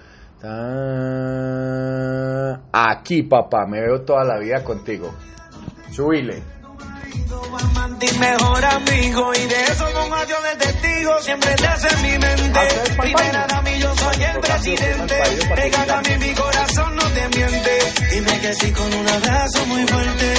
[2.52, 5.14] "Ta- Aquí, papá, me veo toda la vida contigo.
[5.92, 6.42] Subile.
[8.20, 12.60] mejor amigo y de eso con adiós de testigo siempre te hace en mi mente
[13.00, 15.16] primera dama yo soy el presidente
[15.56, 17.80] pégate a mí mi corazón no te miente
[18.12, 20.34] dime que sí con un abrazo muy fuerte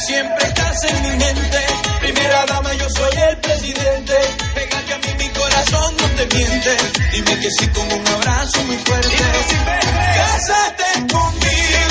[0.00, 1.58] siempre estás en mi mente.
[2.00, 4.14] Primera dama yo soy el presidente.
[4.54, 6.76] Pégate a mí mi corazón no te miente.
[7.12, 9.16] Dime que sí con un abrazo muy fuerte.
[10.14, 11.87] Cásate conmigo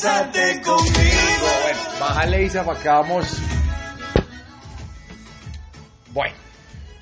[0.00, 1.46] cásate conmigo
[2.00, 3.40] Bájale, Isa, para acá vamos.
[6.12, 6.34] Bueno,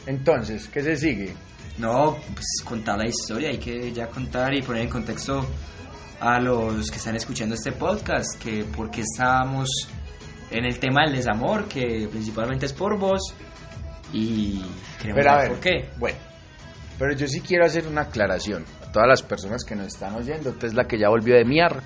[0.06, 1.34] entonces, ¿qué se sigue?
[1.78, 5.46] No, pues contar la historia, hay que ya contar y poner en contexto
[6.20, 9.68] a los que están escuchando este podcast, que porque estábamos
[10.50, 13.34] en el tema del desamor, que principalmente es por vos,
[14.14, 14.62] y
[14.98, 15.90] queremos Pero a saber ver, por qué.
[15.98, 16.18] Bueno,
[16.98, 20.52] pero yo sí quiero hacer una aclaración a todas las personas que nos están oyendo.
[20.54, 21.82] Tesla que ya volvió de miar.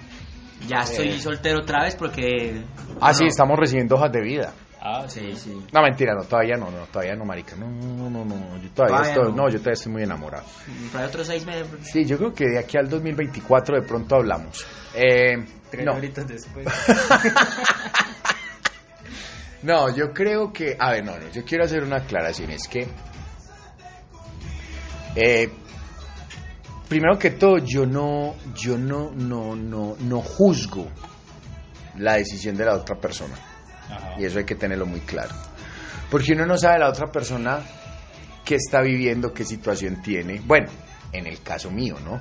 [0.66, 1.20] Ya estoy Eh.
[1.20, 2.62] soltero otra vez porque...
[3.00, 4.52] Ah, sí, estamos recibiendo hojas de vida.
[4.82, 5.62] Ah, Sí, sí.
[5.72, 7.54] No, mentira, no, todavía no, no, todavía no, marica.
[7.56, 9.36] No, no, no, no, yo todavía Todavía estoy, no.
[9.36, 10.44] no, yo todavía estoy muy enamorado.
[10.92, 11.66] Para otros seis meses.
[11.82, 14.64] Sí, yo creo que de aquí al 2024 de pronto hablamos.
[14.94, 15.34] Eh,
[15.70, 16.66] Tres no, horitas después.
[19.62, 22.88] no, yo creo que, a ver, no, no, yo quiero hacer una aclaración, es que,
[25.16, 25.50] eh,
[26.90, 30.88] primero que todo, yo no, yo no, no, no, no juzgo
[31.96, 33.36] la decisión de la otra persona.
[33.88, 34.16] Ajá.
[34.18, 35.32] Y eso hay que tenerlo muy claro.
[36.10, 37.60] Porque uno no sabe la otra persona
[38.44, 40.40] qué está viviendo, qué situación tiene.
[40.40, 40.68] Bueno,
[41.12, 42.20] en el caso mío, ¿no?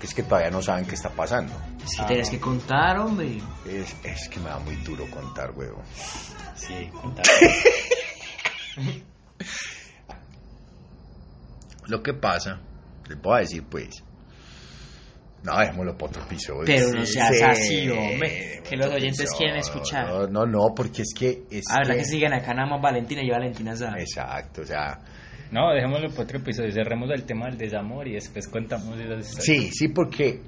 [0.00, 1.52] Que es que todavía no saben qué está pasando.
[1.84, 3.40] Si tienes que contar, hombre.
[3.66, 5.80] Es, es que me da muy duro contar, huevo.
[6.56, 7.22] Sí, cuenta.
[11.86, 12.60] Lo que pasa,
[13.08, 14.02] les voy a decir, pues.
[15.42, 16.62] No, dejémoslo para otro episodio.
[16.66, 19.38] Pero no seas sí, así, hombre, que los oyentes episodio.
[19.38, 20.06] quieren escuchar.
[20.08, 21.44] No, no, no, porque es que.
[21.50, 24.00] Es A ver, la que- que siguen acá nada más Valentina y Valentina sabe.
[24.02, 24.98] Exacto, o sea.
[25.52, 26.72] No, dejémoslo para otro episodio.
[26.72, 29.44] Cerremos el tema del desamor y después contamos esas historias.
[29.44, 30.42] Sí, sí, porque,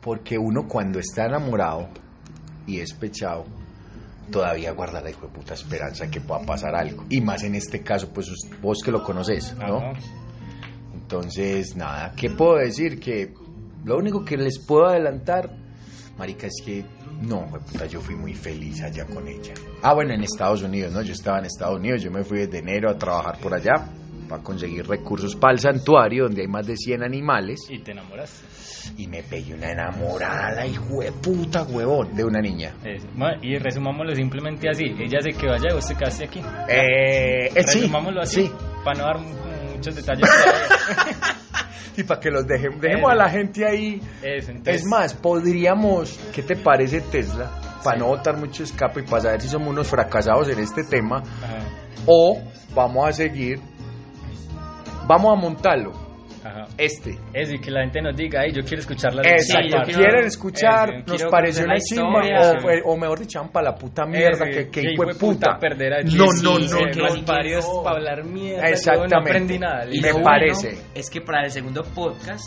[0.00, 1.88] porque uno cuando está enamorado
[2.66, 3.46] y despechado,
[4.30, 7.06] todavía guarda la hijo de puta esperanza que pueda pasar algo.
[7.08, 8.26] Y más en este caso, pues
[8.60, 9.78] vos que lo conoces, ¿no?
[9.78, 9.92] Ajá.
[10.94, 13.00] Entonces, nada, ¿qué puedo decir?
[13.00, 13.32] Que
[13.84, 15.50] lo único que les puedo adelantar,
[16.18, 16.84] marica, es que
[17.22, 19.52] no, puta, yo fui muy feliz allá con ella.
[19.82, 21.02] Ah, bueno, en Estados Unidos, ¿no?
[21.02, 23.88] Yo estaba en Estados Unidos, yo me fui desde enero a trabajar por allá
[24.28, 27.60] para conseguir recursos para el santuario donde hay más de 100 animales.
[27.68, 28.46] Y te enamoraste.
[28.96, 32.74] Y me pegué una enamorada, hijo de puta, huevón, de una niña.
[33.14, 34.84] Bueno, y resumámoslo simplemente así.
[34.98, 36.38] Ella se quedó allá y vos te quedaste aquí.
[36.68, 38.42] Eh, eh, sí, Resumámoslo así.
[38.46, 38.52] sí.
[38.84, 40.28] Para no dar mu- muchos detalles.
[41.96, 44.00] Y para que los dejemos, dejemos a la gente ahí.
[44.22, 47.50] Eso, entonces, Es más, podríamos, ¿qué te parece Tesla?
[47.82, 51.18] Para no botar mucho escape y para saber si somos unos fracasados en este tema.
[51.18, 51.58] Ajá,
[52.06, 52.40] O
[52.74, 53.58] vamos a seguir,
[55.06, 55.92] vamos a montarlo,
[56.44, 56.66] ajá.
[56.78, 57.18] este.
[57.32, 61.04] Eso, y que la gente nos diga, ay, yo quiero escuchar la Exacto, quieren escuchar,
[61.06, 62.82] nos pareció una chimba, historia.
[62.84, 65.58] o, mejor dicho, para la puta mierda, que, que que hijo de puta.
[65.58, 67.82] perder a No, sí, no, sí, no, no, los varios no.
[67.82, 68.68] para hablar mierda.
[68.68, 69.14] Exactamente.
[69.14, 69.84] No aprendí nada.
[69.90, 70.78] Y me parece.
[70.94, 72.44] es que para el segundo podcast,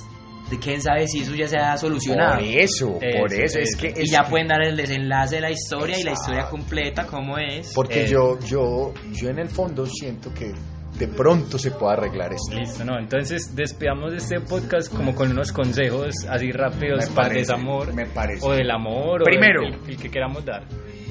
[0.50, 2.36] de quién sabe si eso ya se ha solucionado.
[2.36, 3.88] Por eso, por Eso, eso, es que...
[3.96, 7.08] Y es ya que- pueden dar el desenlace de la historia y la historia completa,
[7.08, 7.72] cómo es.
[7.74, 8.08] Porque Eh.
[8.10, 10.52] yo, yo, yo en el fondo siento que
[10.98, 12.56] de pronto se puede arreglar esto.
[12.56, 12.98] Listo, no.
[13.00, 17.94] Entonces despedamos de este podcast como con unos consejos así rápidos Me para el desamor.
[17.94, 18.46] me parece.
[18.46, 19.24] O del amor.
[19.24, 19.62] Primero.
[19.62, 20.64] O del, el, el que queramos dar.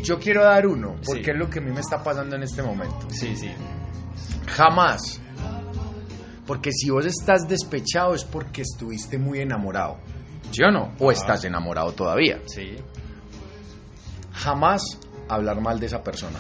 [0.03, 1.31] Yo quiero dar uno, porque Sí.
[1.31, 3.09] es lo que a mí me está pasando en este momento.
[3.11, 3.51] Sí, sí.
[4.49, 5.21] Jamás.
[6.47, 9.99] Porque si vos estás despechado es porque estuviste muy enamorado.
[10.51, 10.93] ¿Sí o no?
[10.99, 12.41] O estás enamorado todavía.
[12.47, 12.77] Sí.
[14.33, 16.39] Jamás hablar mal de esa persona.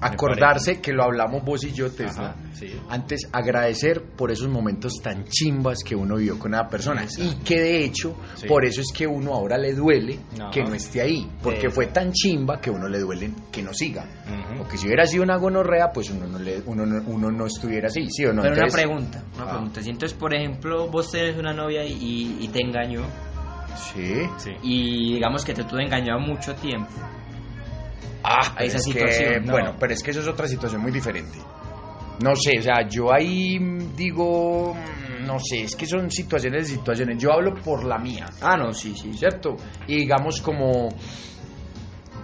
[0.00, 2.30] Acordarse que lo hablamos vos y yo, Tesla.
[2.30, 2.74] Ajá, sí.
[2.88, 7.04] Antes, agradecer por esos momentos tan chimbas que uno vivió con esa persona.
[7.18, 8.46] Y que de hecho, Sí.
[8.46, 10.50] por eso es que uno ahora le duele Ajá.
[10.50, 11.28] que no esté ahí.
[11.42, 14.06] Porque fue tan chimba que uno le duele que no siga.
[14.56, 17.88] Porque si hubiera sido una gonorrea, pues uno no, le, uno, no, uno no estuviera
[17.88, 18.42] así, ¿sí o no?
[18.42, 19.50] Pero una pregunta, una Ah.
[19.50, 19.82] pregunta.
[19.82, 23.02] Si entonces, por ejemplo, vos tenés una novia y, te engañó,
[23.92, 24.14] Sí.
[24.38, 24.50] Sí.
[24.62, 26.90] y digamos que te tuvo engañado mucho tiempo,
[28.22, 29.52] Ah, a esa es que, situación, no.
[29.52, 31.38] Bueno, pero es que eso es otra situación muy diferente.
[32.22, 33.58] No sé, o sea, yo ahí
[33.96, 37.16] digo, mm, no sé, es que son situaciones de situaciones.
[37.22, 39.12] Yo hablo por la mía, Ah, no, sí, sí.
[39.14, 39.56] ¿cierto?
[39.86, 40.88] Y digamos como,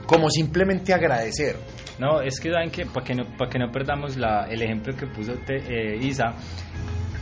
[0.06, 1.56] como simplemente agradecer.
[1.98, 4.94] No, es que saben que para que no, para que no perdamos la, el ejemplo
[4.94, 6.34] que puso te- eh, Isa,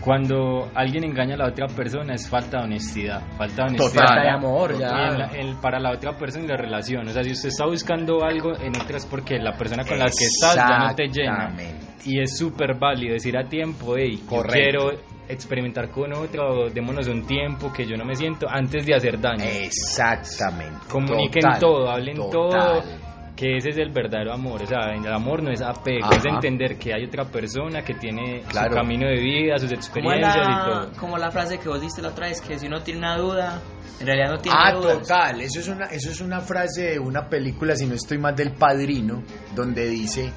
[0.04, 3.90] cuando alguien engaña a la otra persona es falta de honestidad, falta de honestidad.
[3.92, 4.06] Total.
[4.06, 4.88] Falta de amor, ya.
[5.08, 7.64] en la- en- para la otra persona y la relación, o sea, si usted está
[7.66, 11.48] buscando algo en otras porque la persona con la que estás ya no te llena
[11.54, 11.86] Exactamente.
[12.04, 14.90] y es súper válido decir a tiempo, hey, quiero
[15.26, 19.18] experimentar con otra o démonos un tiempo que yo no me siento antes de hacer
[19.18, 19.42] daño.
[19.42, 20.86] Exactamente.
[20.90, 22.30] Comuniquen Total, todo, hablen total.
[22.30, 22.82] todo,
[23.36, 24.62] que ese es el verdadero amor.
[24.62, 26.16] O sea, el amor no es apego, Ajá.
[26.16, 28.70] es entender que hay otra persona que tiene Claro.
[28.70, 30.92] su camino de vida, sus Como experiencias y todo.
[31.00, 33.60] como la frase que vos diste la otra vez, que si uno tiene una duda,
[34.00, 34.98] en realidad no tiene Ah, dudas.
[35.00, 35.40] total.
[35.40, 38.52] Eso es, una, eso es una frase de una película, si no estoy más del
[38.52, 39.22] padrino,
[39.54, 40.30] donde dice,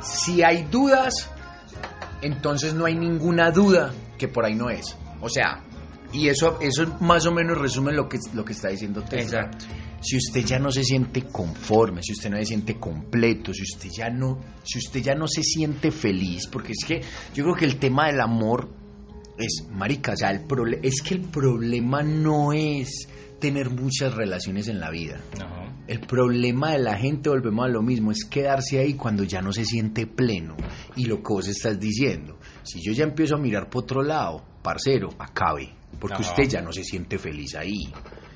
[0.00, 1.30] si hay dudas,
[2.22, 4.96] entonces no hay ninguna duda que por ahí no es.
[5.20, 5.60] O sea,
[6.12, 9.46] y eso, eso más o menos resume lo que, lo que está diciendo Tesla.
[9.46, 9.66] Exacto.
[10.00, 13.90] Si usted ya no se siente conforme, si usted no se siente completo, si usted
[13.90, 17.00] ya no, si usted ya no se siente feliz, porque es que
[17.34, 18.68] yo creo que el tema del amor
[19.36, 20.44] es, marica, o sea, el
[20.82, 25.20] es que el problema no es tener muchas relaciones en la vida.
[25.86, 29.52] El problema de la gente, volvemos a lo mismo, es quedarse ahí cuando ya no
[29.52, 30.56] se siente pleno.
[30.96, 34.44] Y lo que vos estás diciendo, si yo ya empiezo a mirar por otro lado,
[34.62, 35.77] parcero, acabe.
[35.98, 36.30] Porque Ajá.
[36.30, 37.92] usted ya no se siente feliz ahí.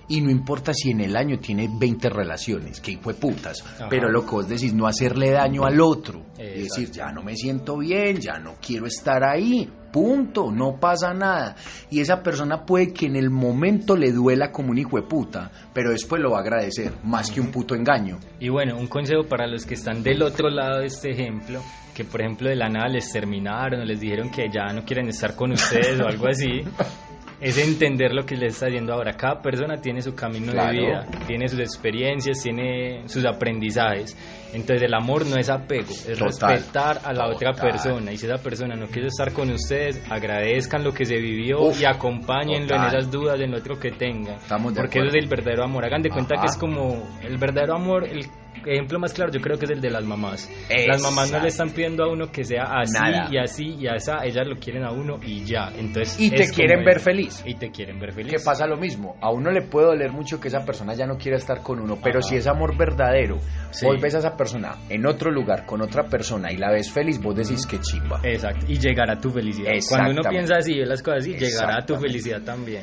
[0.08, 3.88] Y no importa si en el año tiene 20 relaciones, que fue putas, Ajá.
[3.88, 6.26] pero lo que vos decís, no hacerle daño al otro.
[6.38, 6.80] Exacto.
[6.80, 11.54] decir, ya no me siento bien, ya no quiero estar ahí, punto, no pasa nada.
[11.88, 15.50] Y esa persona puede que en el momento le duela como un hijo de puta,
[15.72, 18.18] pero después lo va a agradecer, más que un puto engaño.
[18.40, 21.62] Y bueno, un consejo para los que están del otro lado de este ejemplo,
[21.94, 25.08] que por ejemplo de la nada les terminaron o les dijeron que ya no quieren
[25.08, 26.62] estar con ustedes o algo así,
[27.42, 29.12] es entender lo que les está diciendo ahora.
[29.14, 30.70] Cada persona tiene su camino Claro.
[30.72, 34.16] de vida, tiene sus experiencias, tiene sus aprendizajes.
[34.52, 36.52] Entonces el amor no es apego, es Total.
[36.52, 38.12] respetar a la otra persona.
[38.12, 41.80] Y si esa persona no quiere estar con ustedes, agradezcan lo que se vivió Uf,
[41.80, 44.34] y acompáñenlo en esas dudas, en lo otro que tenga.
[44.36, 45.84] Estamos de Porque eso es el verdadero amor.
[45.84, 48.26] Hagan de cuenta que es como el verdadero amor, el
[48.66, 50.48] ejemplo más claro yo creo que es el de las mamás.
[50.86, 53.28] Las mamás no le están pidiendo a uno que sea así Nada.
[53.30, 55.70] y así y así, ellas lo quieren a uno y ya.
[55.76, 57.02] Entonces Y te quieren ver es.
[57.02, 57.42] feliz.
[57.46, 58.32] Y te quieren ver feliz.
[58.32, 61.16] Que pasa lo mismo, a uno le puede doler mucho que esa persona ya no
[61.16, 62.28] quiera estar con uno, pero Ajá.
[62.28, 63.38] si es amor verdadero,
[63.70, 63.86] Sí.
[63.86, 67.20] vos ves a esa persona en otro lugar con otra persona y la ves feliz,
[67.20, 68.20] vos decís que chimba.
[68.22, 69.70] Exacto, y llegará tu felicidad.
[69.88, 72.08] Cuando uno piensa así, ve las cosas así, llegará tu Exactamente.
[72.08, 72.82] felicidad también.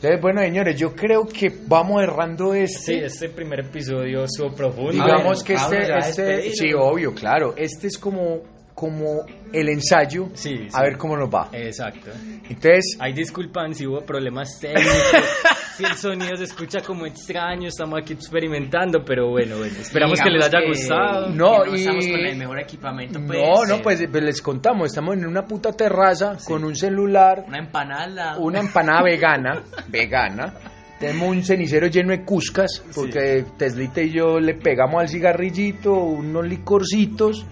[0.00, 3.04] Entonces, bueno, señores, yo creo que vamos errando Sí, este.
[3.04, 4.92] este primer episodio estuvo profundo.
[4.92, 8.42] Digamos ver, que este, este sí, obvio, claro, este es como,
[8.78, 10.82] como el ensayo, Sí, a sí.
[10.84, 11.48] ver cómo nos va.
[11.52, 12.10] Exacto.
[12.48, 14.86] Entonces, Ahí disculpan si hubo problemas técnicos,
[15.76, 20.30] si el sonido se escucha como extraño, estamos aquí experimentando, pero bueno, bueno, esperamos que
[20.30, 21.28] les haya gustado.
[21.30, 23.18] No, que y- estamos con el mejor equipamiento.
[23.26, 27.44] Pues, no, no, pues, pues les contamos, estamos en una puta terraza con un celular,
[27.48, 28.38] Una empanada.
[28.38, 30.54] una empanada vegana, vegana.
[31.00, 36.44] Tenemos un cenicero lleno de cuscas, porque Teslita y yo le pegamos al cigarrillito, unos
[36.46, 37.44] licorcitos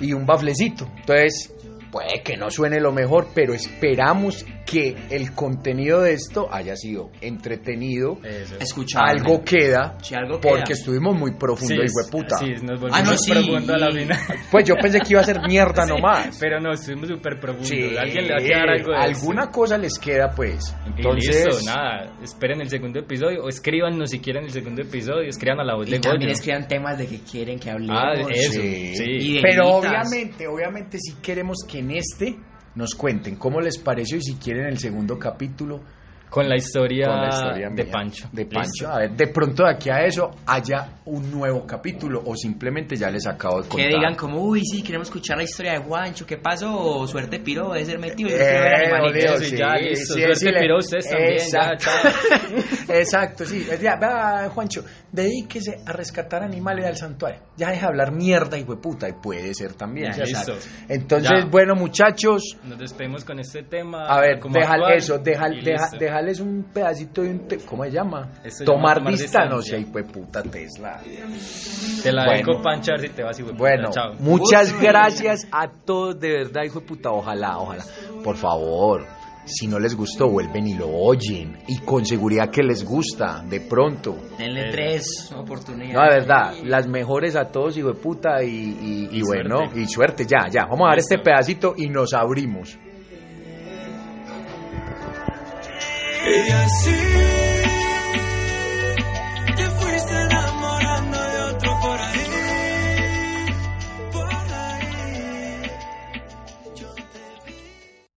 [0.00, 0.88] y un baflecito.
[0.96, 1.52] Entonces,
[1.90, 7.10] puede que no suene lo mejor, pero esperamos que el contenido de esto haya sido
[7.20, 8.18] entretenido.
[8.24, 8.56] Eso.
[8.60, 9.10] Escuchable.
[9.10, 10.74] Algo queda, Sí, algo porque queda.
[10.74, 12.38] estuvimos muy profundo, hijo de puta.
[12.38, 13.32] sí, nos volvimos Ah, no, sí.
[13.32, 14.18] profundo a la final.
[14.50, 16.36] Pues yo pensé que iba a ser mierda nomás.
[16.40, 17.68] Pero no, estuvimos súper profundos.
[17.68, 20.74] Sí, Alguien le va a quedar algo de alguna cosa les queda, pues.
[20.86, 25.28] Y Entonces, listo, nada, esperen el segundo episodio o escríbanos si quieren el segundo episodio,
[25.28, 26.32] escriban a la voz Y de también Goyo.
[26.32, 27.96] escriban temas de que quieren que hablemos.
[28.02, 28.94] Ah, eso, Sí.
[28.96, 29.04] sí.
[29.36, 32.36] Y Pero obviamente, obviamente si queremos que en este
[32.74, 35.80] nos cuenten cómo les pareció y si quieren el segundo capítulo
[36.28, 38.28] Con la historia, con la historia de mía, Pancho.
[38.32, 38.58] De Listo.
[38.58, 38.88] Pancho.
[38.88, 43.08] A ver, de pronto de aquí a eso haya un nuevo capítulo o simplemente ya
[43.10, 43.88] les acabo de Que contar.
[43.90, 46.76] digan como, uy, sí, queremos escuchar la historia de Juancho, ¿qué pasó?
[46.76, 48.30] O suerte piro, debe ser metido.
[48.30, 49.22] yo Eh, quiero ver animalitos.
[49.24, 50.14] Leo, sí, sí, ya, listo.
[50.14, 51.84] sí, Suerte, sí, le- pero ustedes también, ya, Exacto.
[51.84, 52.10] chao.
[52.88, 53.66] Exacto, sí.
[53.80, 54.84] Ya, va, Juancho,
[55.14, 57.40] dedíquese a rescatar animales al santuario.
[57.56, 60.10] Ya deja de hablar mierda, hijo de puta, y puede ser también.
[60.12, 60.44] Ya, ya listo.
[60.60, 60.70] sabes.
[60.88, 61.48] Entonces, Ya.
[61.50, 64.06] bueno, muchachos, Nos despedimos con este tema.
[64.06, 67.48] a ver, déjale eso, déjale, y déjales un pedacito de un...
[67.48, 68.28] te- ¿Cómo se llama?
[68.42, 69.50] Esto se tomar, llama tomar distancia.
[69.50, 69.76] No distancia.
[69.76, 71.00] sé, hijo de puta Tesla.
[72.02, 72.38] Te la Bueno.
[72.46, 74.14] dejo ver si te vas y Bueno, chao.
[74.18, 77.84] muchas gracias a todos, de verdad, hijo de puta, ojalá, ojalá.
[78.24, 79.06] Por favor,
[79.46, 81.58] si no les gustó, vuelven y lo oyen.
[81.68, 84.16] Y con seguridad que les gusta, de pronto.
[84.38, 85.94] Denle tres oportunidades.
[85.94, 89.58] No, de verdad, las mejores a todos, hijo de puta, y, y- y Y bueno,
[89.58, 89.80] suerte.
[89.80, 90.64] y suerte, ya, ya.
[90.66, 92.78] Vamos a dar este pedacito y nos abrimos.
[96.26, 96.90] Ella sí